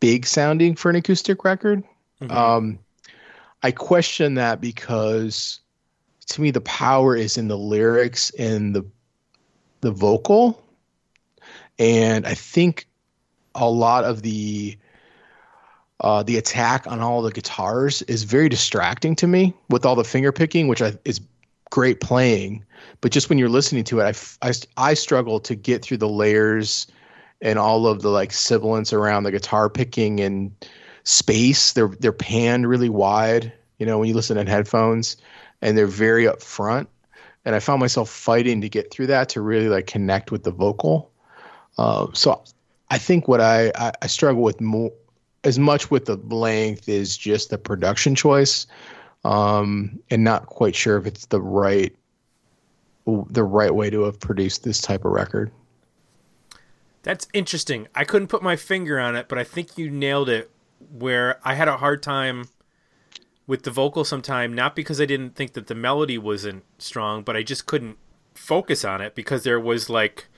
[0.00, 1.82] big sounding for an acoustic record.
[2.28, 2.78] Um
[3.62, 5.60] i question that because
[6.26, 8.84] to me the power is in the lyrics and the
[9.80, 10.62] the vocal.
[11.78, 12.86] And i think
[13.54, 14.76] a lot of the
[16.00, 20.04] uh, the attack on all the guitars is very distracting to me with all the
[20.04, 21.20] finger picking which I, is
[21.70, 22.64] great playing.
[23.00, 26.86] But just when you're listening to it I I struggle to get through the layers
[27.40, 30.50] and all of the like sibilance around the guitar picking and
[31.04, 31.72] space.
[31.72, 35.16] They're they're panned really wide you know when you listen in headphones
[35.62, 36.88] and they're very up front
[37.44, 40.50] and i found myself fighting to get through that to really like connect with the
[40.50, 41.10] vocal.
[41.76, 42.42] Uh, so
[42.90, 44.92] i think what I, I i struggle with more
[45.44, 48.66] as much with the length is just the production choice
[49.24, 51.94] um and not quite sure if it's the right
[53.30, 55.50] the right way to have produced this type of record
[57.02, 57.86] That's interesting.
[57.94, 60.50] I couldn't put my finger on it, but I think you nailed it.
[60.90, 62.46] Where I had a hard time
[63.46, 67.36] with the vocal sometime, not because I didn't think that the melody wasn't strong, but
[67.36, 67.98] I just couldn't
[68.34, 70.28] focus on it because there was like,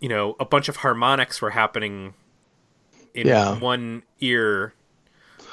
[0.00, 2.14] you know, a bunch of harmonics were happening
[3.14, 3.58] in Yeah.
[3.58, 4.74] one ear.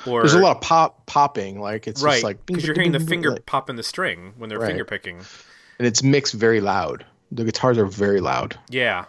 [0.08, 2.94] Or there's a lot of pop popping like it's right just like because you're hearing
[2.94, 4.68] the finger like- in the string when they're Right.
[4.68, 5.18] finger picking.
[5.78, 9.06] and it's mixed very loud the guitars are very loud Yeah.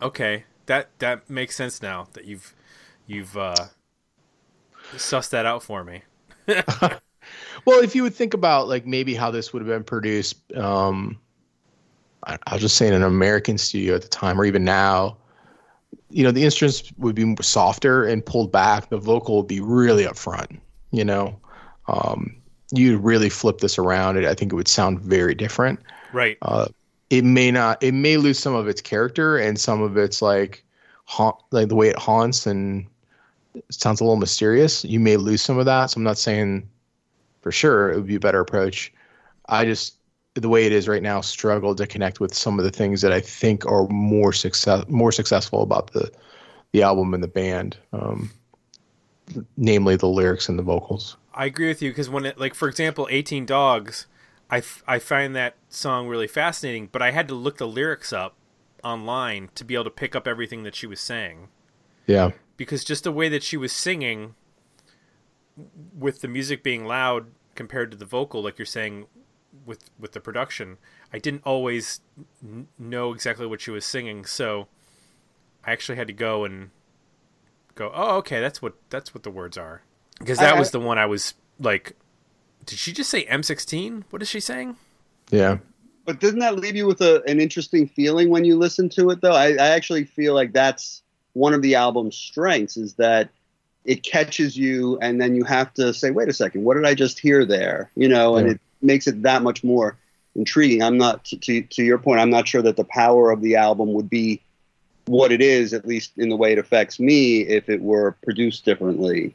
[0.00, 2.54] Okay, that that makes sense now that you've
[3.06, 3.54] you've uh,
[4.94, 6.02] sussed that out for me.
[7.64, 11.18] Well, if you would think about like maybe how this would have been produced, um,
[12.26, 15.16] I, I'll just saying an American studio at the time, or even now,
[16.10, 18.90] you know, the instruments would be softer and pulled back.
[18.90, 20.60] The vocal would be really up front.
[20.90, 21.38] You know,
[21.88, 22.36] um,
[22.72, 24.24] you'd really flip this around.
[24.24, 25.80] I think it would sound very different.
[26.12, 26.38] Right.
[26.42, 26.68] Uh,
[27.10, 27.82] it may not.
[27.82, 30.64] It may lose some of its character and some of its like,
[31.04, 32.86] haunt, like the way it haunts and
[33.54, 34.84] it sounds a little mysterious.
[34.84, 35.86] You may lose some of that.
[35.86, 36.68] So I'm not saying
[37.42, 38.92] for sure it would be a better approach.
[39.48, 39.94] I just
[40.34, 43.12] the way it is right now struggle to connect with some of the things that
[43.12, 46.10] I think are more success more successful about the
[46.72, 48.30] the album and the band, um,
[49.56, 51.16] namely the lyrics and the vocals.
[51.32, 54.06] I agree with you because when it, like, for example, 18 Dogs,
[54.50, 58.12] I, f- I find that song really fascinating, but I had to look the lyrics
[58.12, 58.34] up
[58.82, 61.46] online to be able to pick up everything that she was saying.
[62.08, 64.34] Yeah, Because just the way that she was singing,
[65.96, 69.06] with the music being loud compared to the vocal, like you're saying,
[69.66, 70.78] with with the production,
[71.12, 72.00] I didn't always
[72.42, 74.68] n- know exactly what she was singing, so
[75.64, 76.70] I actually had to go and
[77.74, 79.82] go, oh, okay, that's what that's what the words are,
[80.18, 81.96] because that I- was the one I was like,
[82.66, 84.04] did she just say M16?
[84.10, 84.76] What is she saying?
[85.30, 85.58] yeah,
[86.04, 89.22] But doesn't that leave you with a, an interesting feeling when you listen to it,
[89.22, 89.32] though?
[89.32, 93.30] I, I actually feel like that's one of the album's strengths is that
[93.86, 96.94] it catches you, and then you have to say, "Wait a second, what did I
[96.94, 98.52] just hear there?" You know, and Yeah.
[98.54, 99.96] it makes it that much more
[100.36, 100.82] intriguing.
[100.82, 102.20] I'm not to, to your point.
[102.20, 104.40] I'm not sure that the power of the album would be
[105.06, 108.64] what it is, at least in the way it affects me, if it were produced
[108.64, 109.34] differently.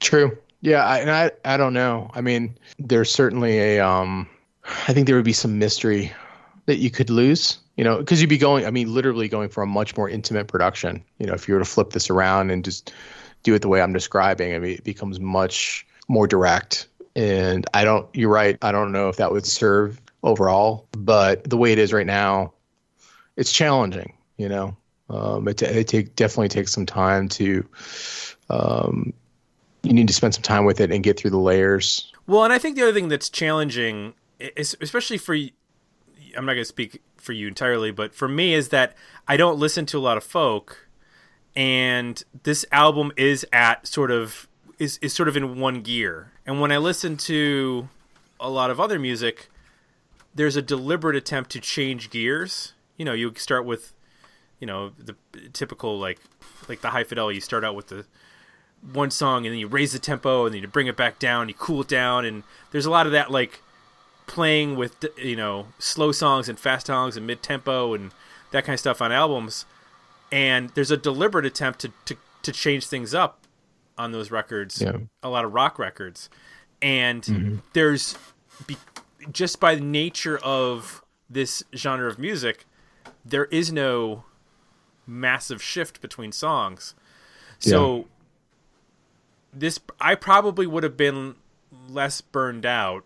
[0.00, 0.36] true.
[0.62, 2.10] Yeah, I, and I I don't know.
[2.14, 4.28] I mean, there's certainly a um,
[4.88, 6.12] I think there would be some mystery
[6.66, 7.58] that you could lose.
[7.76, 8.66] You know, because you'd be going.
[8.66, 11.02] I mean, literally going for a much more intimate production.
[11.18, 12.92] You know, if you were to flip this around and just
[13.42, 16.88] do it the way I'm describing, I mean, it becomes much more direct.
[17.20, 18.08] And I don't.
[18.14, 18.56] You're right.
[18.62, 22.54] I don't know if that would serve overall, but the way it is right now,
[23.36, 24.14] it's challenging.
[24.38, 24.76] You know,
[25.10, 27.68] um, it it take definitely takes some time to.
[28.48, 29.12] Um,
[29.82, 32.10] you need to spend some time with it and get through the layers.
[32.26, 36.58] Well, and I think the other thing that's challenging, is, especially for, I'm not going
[36.58, 38.96] to speak for you entirely, but for me, is that
[39.28, 40.88] I don't listen to a lot of folk,
[41.54, 46.32] and this album is at sort of is is sort of in one gear.
[46.50, 47.88] And when I listen to
[48.40, 49.48] a lot of other music,
[50.34, 52.72] there's a deliberate attempt to change gears.
[52.96, 53.92] You know, you start with,
[54.58, 55.14] you know, the
[55.52, 56.18] typical like
[56.68, 57.36] like the high fidelity.
[57.36, 58.04] You start out with the
[58.82, 61.48] one song and then you raise the tempo and then you bring it back down
[61.48, 63.62] you cool it down and there's a lot of that like
[64.26, 68.10] playing with you know slow songs and fast songs and mid tempo and
[68.52, 69.66] that kind of stuff on albums
[70.32, 73.39] and there's a deliberate attempt to to, to change things up
[74.00, 74.96] on those records Yeah.
[75.22, 76.30] a lot of rock records
[76.82, 77.56] and mm-hmm.
[77.74, 78.16] there's
[78.66, 78.76] be,
[79.30, 82.64] just by the nature of this genre of music
[83.24, 84.24] there is no
[85.06, 86.94] massive shift between songs
[87.58, 88.06] so
[89.52, 91.34] this I probably would have been
[91.88, 93.04] less burned out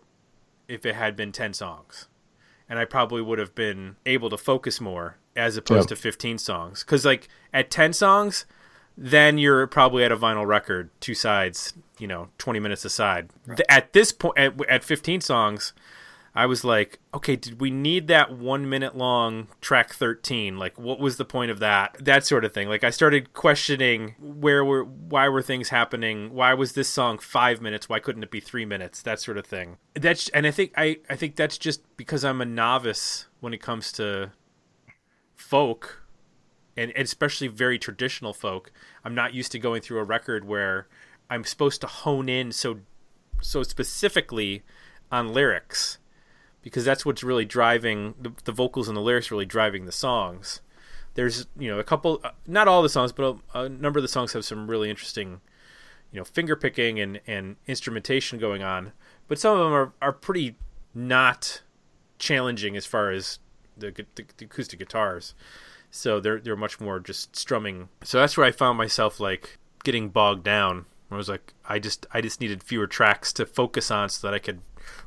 [0.67, 2.07] if it had been 10 songs.
[2.67, 5.97] And I probably would have been able to focus more as opposed Yep.
[5.97, 8.45] to 15 songs cuz like at 10 songs
[8.97, 13.29] then you're probably at a vinyl record, two sides, you know, 20 minutes aside.
[13.45, 15.73] Th- At this point at, at 15 songs,
[16.37, 20.57] I was like, okay, did we need that one minute long track 13?
[20.57, 21.95] Like, what was the point of that?
[21.99, 22.67] That sort of thing.
[22.67, 26.33] Like, I started questioning where were, why were things happening?
[26.33, 27.87] Why was this song five minutes?
[27.87, 29.01] Why couldn't it be three minutes?
[29.01, 29.77] That sort of thing.
[29.93, 33.61] That's, and I think, I, I think that's just because I'm a novice when it
[33.61, 34.31] comes to
[35.35, 36.01] folk
[36.77, 38.71] and especially very traditional folk.
[39.03, 40.87] I'm not used to going through a record where
[41.29, 42.79] I'm supposed to hone in so,
[43.41, 44.63] so specifically
[45.11, 45.99] on lyrics
[46.61, 50.61] because that's what's really driving the, the vocals and the lyrics really driving the songs
[51.15, 54.03] there's you know a couple uh, not all the songs but a, a number of
[54.03, 55.41] the songs have some really interesting
[56.11, 58.91] you know finger picking and, and instrumentation going on
[59.27, 60.55] but some of them are, are pretty
[60.93, 61.61] not
[62.19, 63.39] challenging as far as
[63.77, 65.33] the, the, the acoustic guitars
[65.91, 67.89] so they're they're much more just strumming.
[68.03, 70.85] So that's where i found myself like getting bogged down.
[71.11, 74.33] I was like i just i just needed fewer tracks to focus on so that
[74.33, 74.59] i could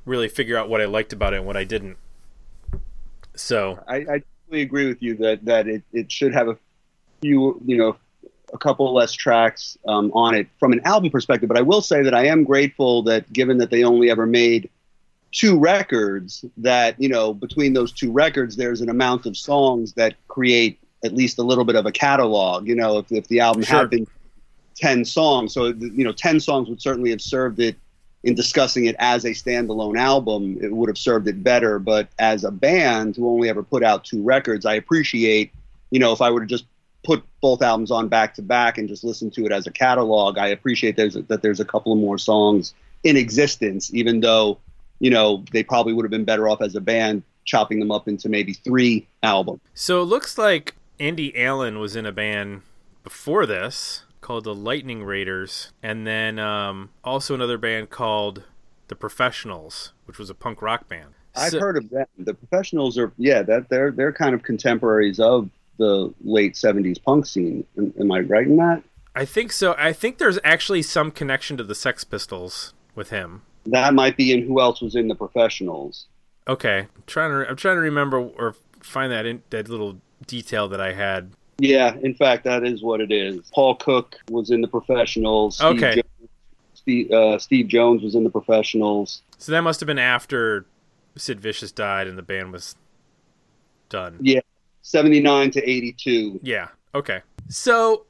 [0.07, 1.99] really figure out what i liked about it and what i didn't.
[3.35, 6.57] So I, I totally agree with you that that it, it should have a
[7.21, 7.97] few, you know,
[8.53, 11.49] a couple less tracks um, on it from an album perspective.
[11.49, 14.71] But I will say that I am grateful that given that they only ever made
[15.33, 20.15] two records, that you know between those two records, there's an amount of songs that
[20.29, 22.67] create at least a little bit of a catalog.
[22.67, 23.81] You know, if if the album Sure.
[23.81, 24.07] had been
[24.77, 25.53] ten songs.
[25.53, 27.77] So you know, ten songs would certainly have served it
[28.25, 30.59] in discussing it as a standalone album.
[30.61, 31.79] It would have served it better.
[31.79, 35.53] But as a band who only ever put out two records, I appreciate.
[35.91, 36.67] You know, if I were to just
[37.05, 40.37] put both albums on back to back and just listen to it as a catalog,
[40.37, 42.75] I appreciate there's a, that there's a couple of more songs
[43.05, 44.59] in existence, even though
[45.01, 48.07] you know they probably would have been better off as a band chopping them up
[48.09, 49.61] into maybe three albums.
[49.75, 52.61] So it looks like Andy Allen was in a band
[53.03, 58.43] before this called the Lightning Raiders, and then um, also another band called
[58.89, 61.15] the Professionals, which was a punk rock band.
[61.35, 62.07] I've So- heard of them.
[62.19, 67.25] The professionals are yeah, that they're they're kind of contemporaries of the late '70s punk
[67.27, 67.65] scene.
[67.79, 68.83] Am, am I right in that?
[69.15, 69.75] I think so.
[69.79, 73.43] I think there's actually some connection to the Sex Pistols with him.
[73.71, 76.07] That might be in who else was in the professionals.
[76.47, 80.69] Okay, I'm trying to I'm trying to remember or find that in, that little detail
[80.69, 81.33] that I had.
[81.59, 83.51] Yeah, in fact, that is what it is.
[83.53, 85.57] Paul Cook was in the professionals.
[85.57, 85.95] Steve Okay.
[85.97, 86.31] Jones,
[86.75, 89.23] Steve, uh, Steve Jones was in the professionals.
[89.39, 90.67] So that must have been after
[91.17, 92.77] Sid Vicious died and the band was
[93.89, 94.19] done.
[94.21, 94.41] Yeah,
[94.83, 96.41] 79 to 82.
[96.43, 96.69] Yeah.
[96.95, 97.23] Okay.
[97.49, 98.07] So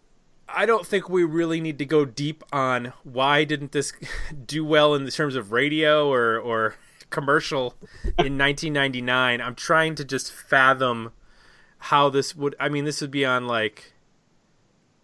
[0.49, 3.93] I don't think we really need to go deep on why didn't this
[4.47, 6.77] do well in the terms of radio or or
[7.11, 7.75] commercial
[8.19, 9.41] in 1999.
[9.41, 11.13] I'm trying to just fathom
[11.79, 12.57] how this would.
[12.59, 13.93] I mean, this would be on like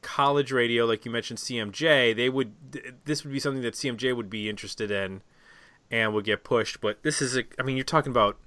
[0.02, 2.14] college radio, like you mentioned, CMJ.
[2.16, 2.54] They would.
[3.04, 5.22] This would be something that CMJ would be interested in
[5.90, 6.80] and would get pushed.
[6.80, 7.36] But this is.
[7.36, 8.38] A, I mean, you're talking about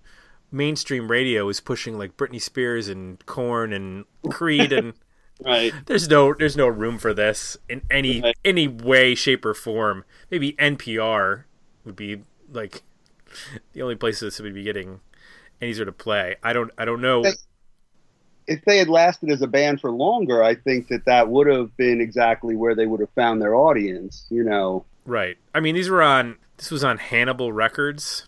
[0.51, 4.93] mainstream radio is pushing like Britney Spears and Korn and Creed and
[5.45, 5.73] Right.
[5.85, 8.35] there's no there's no room for this in any Right.
[8.43, 11.43] any way shape or form maybe npr
[11.85, 12.21] would be
[12.51, 12.81] like
[13.73, 14.99] the only place this would be getting
[15.61, 17.23] any sort of play i don't i don't know
[18.47, 21.75] If they had lasted as a band for longer, I think that that would have
[21.75, 24.25] been exactly where they would have found their audience.
[24.29, 24.85] You know.
[25.05, 28.27] right i mean these were on this was on hannibal records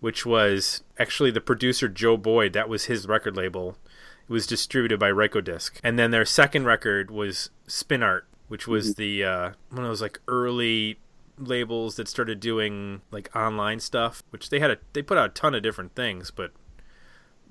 [0.00, 3.87] which was actually the producer joe boyd that was his record label it
[4.28, 5.80] was distributed by Rykodisc.
[5.82, 10.20] and then their second record was SpinART which was the uh, one of those like
[10.26, 10.98] early
[11.38, 15.32] labels that started doing like online stuff which they had a they put out a
[15.32, 16.52] ton of different things but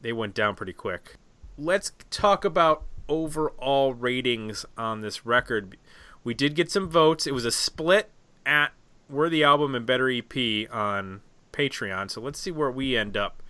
[0.01, 1.15] they went down pretty quick.
[1.57, 5.75] Let's talk about overall ratings on this record.
[6.23, 7.25] We did get some votes.
[7.25, 8.11] It was a split
[8.45, 8.73] at
[9.09, 10.35] worthy album and better ep
[10.71, 11.21] on
[11.53, 13.41] patreon so let's see where we end up.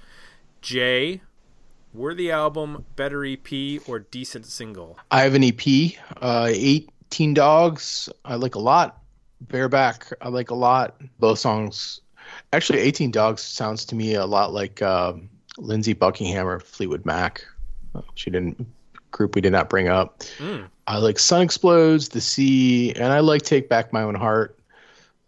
[0.62, 1.22] Jay
[1.94, 3.48] worthy album better ep
[3.88, 8.10] or decent single I have an EP, uh, 18 Dogs.
[8.26, 9.02] I like a lot.
[9.42, 11.00] Bareback, I like a lot.
[11.20, 12.02] Both songs.
[12.54, 17.46] Actually, 18 Dogs sounds to me a lot like um Lindsey Buckingham or Fleetwood Mac.
[18.16, 18.68] She didn't
[19.12, 20.20] group we did not bring up.
[20.38, 20.68] Mm.
[20.86, 24.58] I like Sun Explodes, The Sea, and I like Take Back My Own Heart.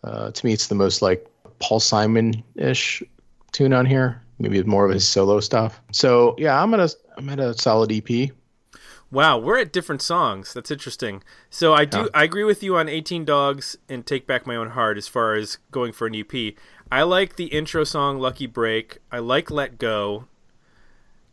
[0.04, 1.28] Uh, to me, it's the most like
[1.60, 3.04] Paul Simon ish
[3.52, 4.22] tune on here.
[4.40, 5.82] Maybe more of his solo stuff.
[5.92, 8.32] So yeah, I'm at a I'm at a solid EP.
[9.12, 10.54] Wow, we're at different songs.
[10.54, 11.24] That's interesting.
[11.50, 12.08] So I do Yeah.
[12.14, 15.34] I agree with you on 18 Dogs and Take Back My Own Heart as far
[15.34, 16.54] as going for an EP.
[16.92, 19.00] I like the intro song Lucky Break.
[19.12, 20.28] I like Let Go.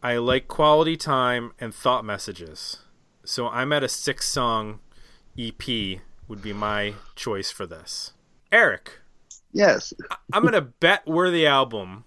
[0.02, 2.78] I like Quality Time and Thought Messages.
[3.24, 4.80] So I'm at a 6 song
[5.38, 8.12] EP would be my choice for this.
[8.50, 9.00] Eric,
[9.52, 9.94] Yes.
[10.32, 12.04] I'm going to bet we're the album.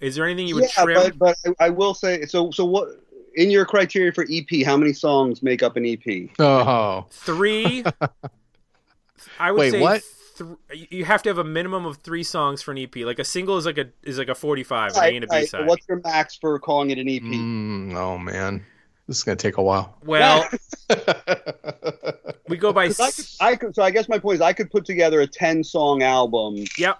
[0.00, 1.12] Is there anything you would yeah, trim?
[1.18, 2.50] but but I I will say so.
[2.50, 2.88] So what
[3.34, 4.64] in your criteria for EP?
[4.64, 6.30] How many songs make up an EP?
[6.38, 7.84] Oh, three.
[9.38, 10.02] I would Wait, say what?
[10.36, 12.94] Th- you have to have a minimum of three songs for an EP.
[12.96, 15.28] Like a single is like a is like a forty-five, an A Right, and a
[15.28, 15.48] right.
[15.48, 15.66] side.
[15.66, 17.22] What's your max for calling it an E EP?
[17.22, 18.64] Mm, oh man,
[19.06, 19.96] this is gonna take a while.
[20.04, 20.46] well,
[22.48, 22.84] we go by.
[22.84, 25.20] I could, s- I could, so I guess my point is I could put together
[25.20, 26.98] a ten song album, Yep.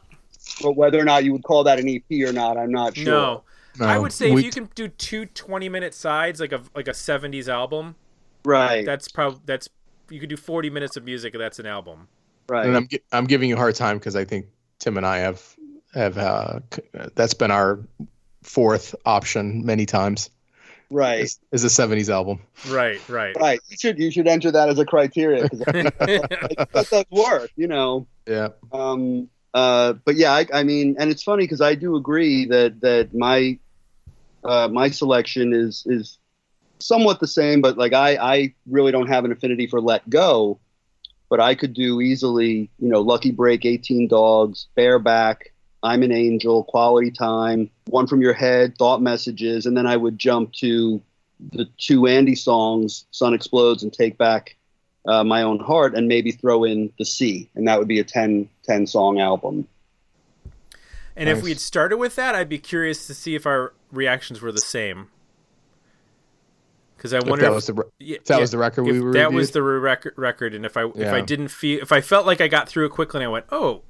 [0.62, 3.04] But whether or not you would call that an EP or not, I'm not sure.
[3.06, 3.42] No,
[3.80, 6.86] I Um, would say we- if you can do two 20-minute sides, like a like
[6.88, 7.96] a '70s album,
[8.44, 8.84] Right.
[8.86, 9.68] that's probably that's
[10.10, 11.34] you could do forty minutes of music.
[11.34, 12.06] and That's an album.
[12.48, 12.66] right.
[12.66, 14.46] and I'm I'm giving you a hard time because I think
[14.78, 15.42] Tim and I have
[15.94, 16.60] have uh,
[17.14, 17.80] that's been our
[18.42, 20.30] fourth option many times.
[20.90, 21.20] right.
[21.20, 22.40] Is, is a '70s album.
[22.68, 23.00] Right.
[23.08, 23.34] Right.
[23.40, 23.58] Right.
[23.68, 27.50] You should you should enter that as a criteria because that does work.
[27.56, 28.06] You know.
[28.28, 28.48] Yeah.
[28.72, 32.80] Um, uh, but yeah, I, I mean, and it's funny because I do agree that
[32.80, 33.58] that my
[34.42, 36.18] uh, my selection is is
[36.80, 40.58] somewhat the same, but like I I really don't have an affinity for Let Go,
[41.30, 45.52] but I could do easily, you know, Lucky Break, 18 Dogs, Bareback,
[45.84, 50.18] I'm an Angel, Quality Time, One from Your Head, Thought Messages, and then I would
[50.18, 51.00] jump to
[51.52, 54.56] the two Andy songs, Sun Explodes and Take Back
[55.06, 58.04] uh, My Own Heart, and maybe throw in The Sea, and that would be a
[58.04, 59.66] 10, 10 song album.
[61.16, 64.40] And if we had started with that, I'd be curious to see if our reactions
[64.40, 65.08] were the same.
[66.96, 68.88] Because I If that if, was the re- yeah, if that yeah, was the record
[68.88, 71.80] if we that was the re- record, record, and if I if I didn't feel
[71.82, 73.82] if I felt like I got through it quickly, and I went, oh,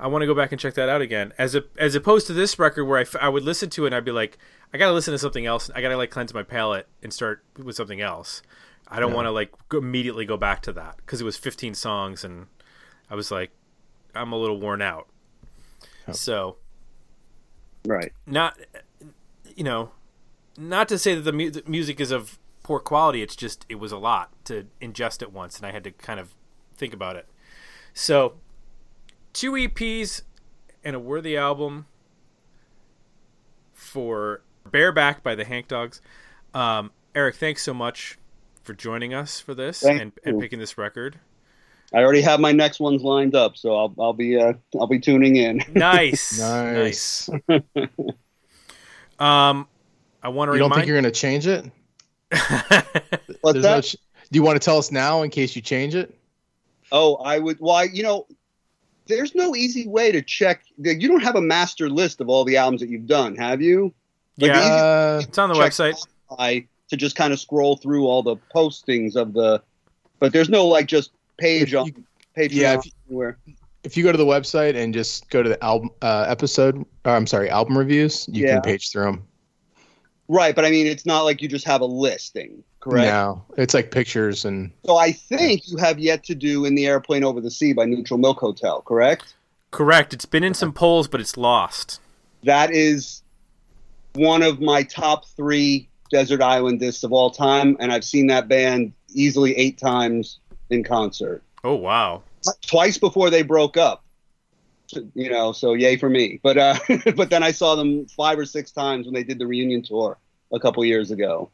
[0.00, 2.32] I want to go back and check that out again, as a, as opposed to
[2.32, 4.38] this record where I, f- I would listen to it and I'd be like,
[4.72, 5.70] I gotta listen to something else.
[5.74, 8.42] I gotta like cleanse my palate and start with something else.
[8.90, 11.74] I don't want to like go, immediately go back to that because it was 15
[11.74, 12.46] songs and
[13.08, 13.50] I was like,
[14.14, 15.08] I'm a little worn out.
[16.12, 16.56] So
[17.86, 18.12] Right.
[18.26, 18.58] not
[19.56, 19.92] you know
[20.58, 23.76] not to say that the, mu- the music is of poor quality it's just it
[23.76, 26.34] was a lot to ingest at once and i had to kind of
[26.76, 27.26] think about it.
[27.94, 28.34] So
[29.32, 30.22] two eps
[30.84, 31.86] and a worthy album
[33.72, 36.00] for bareback by the hank dogs.
[36.54, 38.18] Um, eric thanks so much
[38.62, 41.18] for joining us for this Thank and, and picking this record
[41.92, 45.00] I already have my next ones lined up, so I'll, I'll be uh, I'll be
[45.00, 45.62] tuning in.
[45.74, 47.28] nice nice.
[49.18, 49.66] um
[50.22, 51.64] i want to You don't remind think you're going to change it?
[53.40, 53.62] What's that?
[53.62, 53.96] no ch-
[54.30, 56.14] do you want to tell us now in case you change it?
[56.92, 57.58] Oh, I would.
[57.58, 57.84] Why?
[57.84, 58.26] you know,
[59.06, 60.62] there's no easy way to check.
[60.78, 63.92] You don't have a master list of all the albums that you've done, have you?
[64.38, 66.06] Like, yeah easy- Uh, it's on the check website
[66.38, 69.62] I to just kind of scroll through all the postings of the,
[70.18, 72.04] but there's no like just page If on you-
[72.36, 73.38] Patreon yeah, if you- where.
[73.84, 77.12] if you go to the website and just go to the album uh, episode, or
[77.12, 78.54] I'm sorry, album reviews, you Yeah.
[78.54, 79.22] can page through them.
[80.28, 83.06] Right, but I mean, it's not like you just have a listing, correct?
[83.08, 86.86] No, it's like pictures and So I think you have yet to do in the
[86.86, 89.34] aeroplane over the sea by Neutral Milk Hotel, correct?
[89.72, 90.12] Correct.
[90.14, 92.00] It's been in some polls, but it's lost.
[92.44, 93.22] That is
[94.14, 98.48] one of my top three desert island discs of all time, and I've seen that
[98.48, 100.38] band easily eight times
[100.68, 101.42] in concert.
[101.64, 102.22] Oh wow.
[102.66, 104.04] Twice before they broke up.
[105.14, 106.40] You know, so yay for me.
[106.42, 106.78] But uh,
[107.16, 110.18] but then I saw them five or six times when they did the reunion tour
[110.52, 111.50] a couple years ago.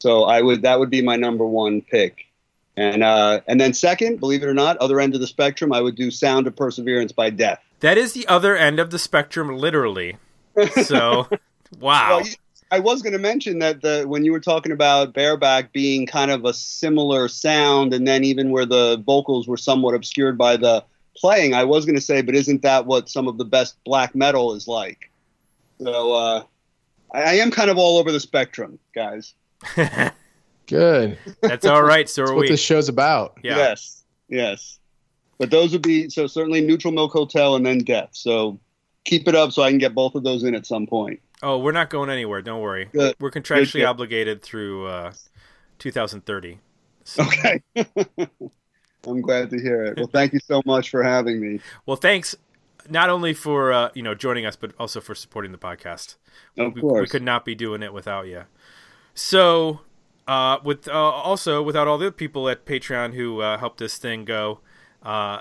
[0.00, 2.26] So I would that would be my number one pick.
[2.76, 5.80] And uh, and then second, believe it or not, other end of the spectrum, I
[5.80, 7.60] would do Sound of Perseverance by Death.
[7.80, 10.16] That is the other end of the spectrum, literally.
[10.84, 11.28] So,
[11.80, 12.18] wow.
[12.18, 12.26] Well,
[12.72, 16.30] I was going to mention that the when you were talking about bareback being kind
[16.30, 20.82] of a similar sound, and then even where the vocals were somewhat obscured by the
[21.14, 24.14] playing, I was going to say, but isn't that what some of the best black
[24.14, 25.10] metal is like?
[25.82, 26.44] So uh,
[27.12, 29.34] I, I am kind of all over the spectrum, guys.
[30.66, 31.18] good.
[31.42, 32.08] That's all right.
[32.08, 32.48] So That's are what we.
[32.48, 33.36] this show's about.
[33.42, 33.58] Yeah.
[33.58, 34.78] Yes, yes.
[35.36, 38.10] But those would be so certainly Neutral Milk Hotel and then Death.
[38.12, 38.58] So
[39.04, 41.20] keep it up so I can get both of those in at some point.
[41.42, 42.40] Oh, we're not going anywhere.
[42.42, 42.88] Don't worry.
[42.92, 43.16] Good.
[43.18, 43.84] We're contractually good.
[43.84, 45.12] obligated through uh,
[45.78, 46.58] 2030.
[47.04, 47.62] So, Okay.
[49.04, 49.96] I'm glad to hear it.
[49.96, 51.58] Well, thank you so much for having me.
[51.86, 52.36] well, thanks
[52.88, 56.16] not only for uh, you know joining us, but also for supporting the podcast.
[56.56, 57.00] Of we, course.
[57.00, 58.44] we could not be doing it without you.
[59.14, 59.80] So,
[60.28, 64.24] uh, with uh, also without all the people at Patreon who uh, helped this thing
[64.24, 64.60] go,
[65.02, 65.40] uh,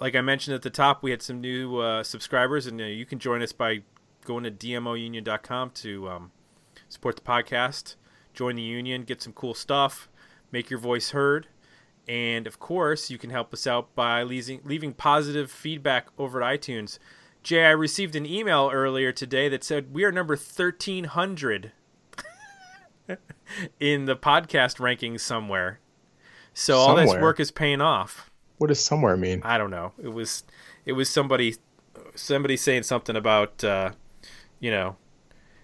[0.00, 3.06] like I mentioned at the top, we had some new uh, subscribers, and uh, you
[3.06, 3.82] can join us by
[4.28, 6.30] going to dmounion.com to um,
[6.86, 7.94] support the podcast,
[8.34, 10.06] join the union, get some cool stuff,
[10.52, 11.46] make your voice heard.
[12.06, 16.60] And of course, you can help us out by leaving, leaving positive feedback over at
[16.60, 16.98] iTunes.
[17.42, 21.72] Jay, I received an email earlier today that said we are number 1300
[23.80, 25.80] in the podcast rankings somewhere.
[26.52, 28.30] So all this work is paying off.
[28.58, 29.40] What does somewhere mean?
[29.42, 29.92] I don't know.
[30.02, 30.44] It was
[30.84, 31.54] it was somebody
[32.14, 33.92] somebody saying something about uh,
[34.60, 34.96] you know,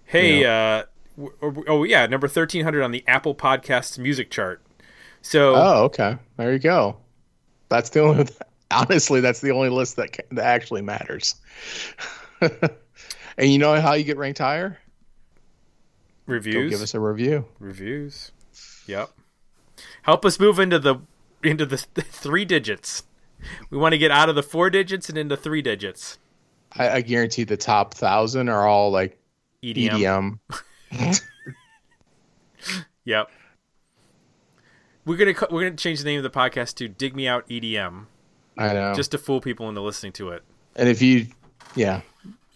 [0.04, 0.84] hey, uh,
[1.16, 4.62] w- oh yeah, number 1300 on the Apple Podcasts music chart.
[5.22, 6.18] So Oh, okay.
[6.36, 6.96] There you go.
[7.68, 8.28] That's the only.
[8.70, 11.36] Honestly, that's the only list that that actually matters.
[12.40, 12.50] and
[13.38, 14.78] you know how you get ranked higher?
[16.26, 17.44] Go reviews give us a review.
[17.60, 18.32] reviews.
[18.86, 19.10] Yep.
[20.02, 20.96] Help us move into the
[21.42, 23.04] into the th- three digits.
[23.70, 26.18] We want to get out of the four digits and into three digits.
[26.76, 29.18] I, I guarantee the top thousand are all like
[29.62, 30.38] EDM.
[30.92, 31.20] EDM.
[33.04, 33.30] Yep.
[35.04, 38.06] We're gonna we're gonna change the name of the podcast to "Dig Me Out EDM"
[38.56, 38.94] I know.
[38.94, 40.42] just to fool people into listening to it.
[40.76, 41.26] and if you,
[41.76, 42.00] yeah,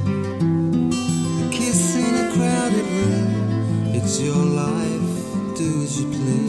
[1.45, 3.85] a kiss in a crowded room.
[3.93, 6.40] It's your life, do as you please.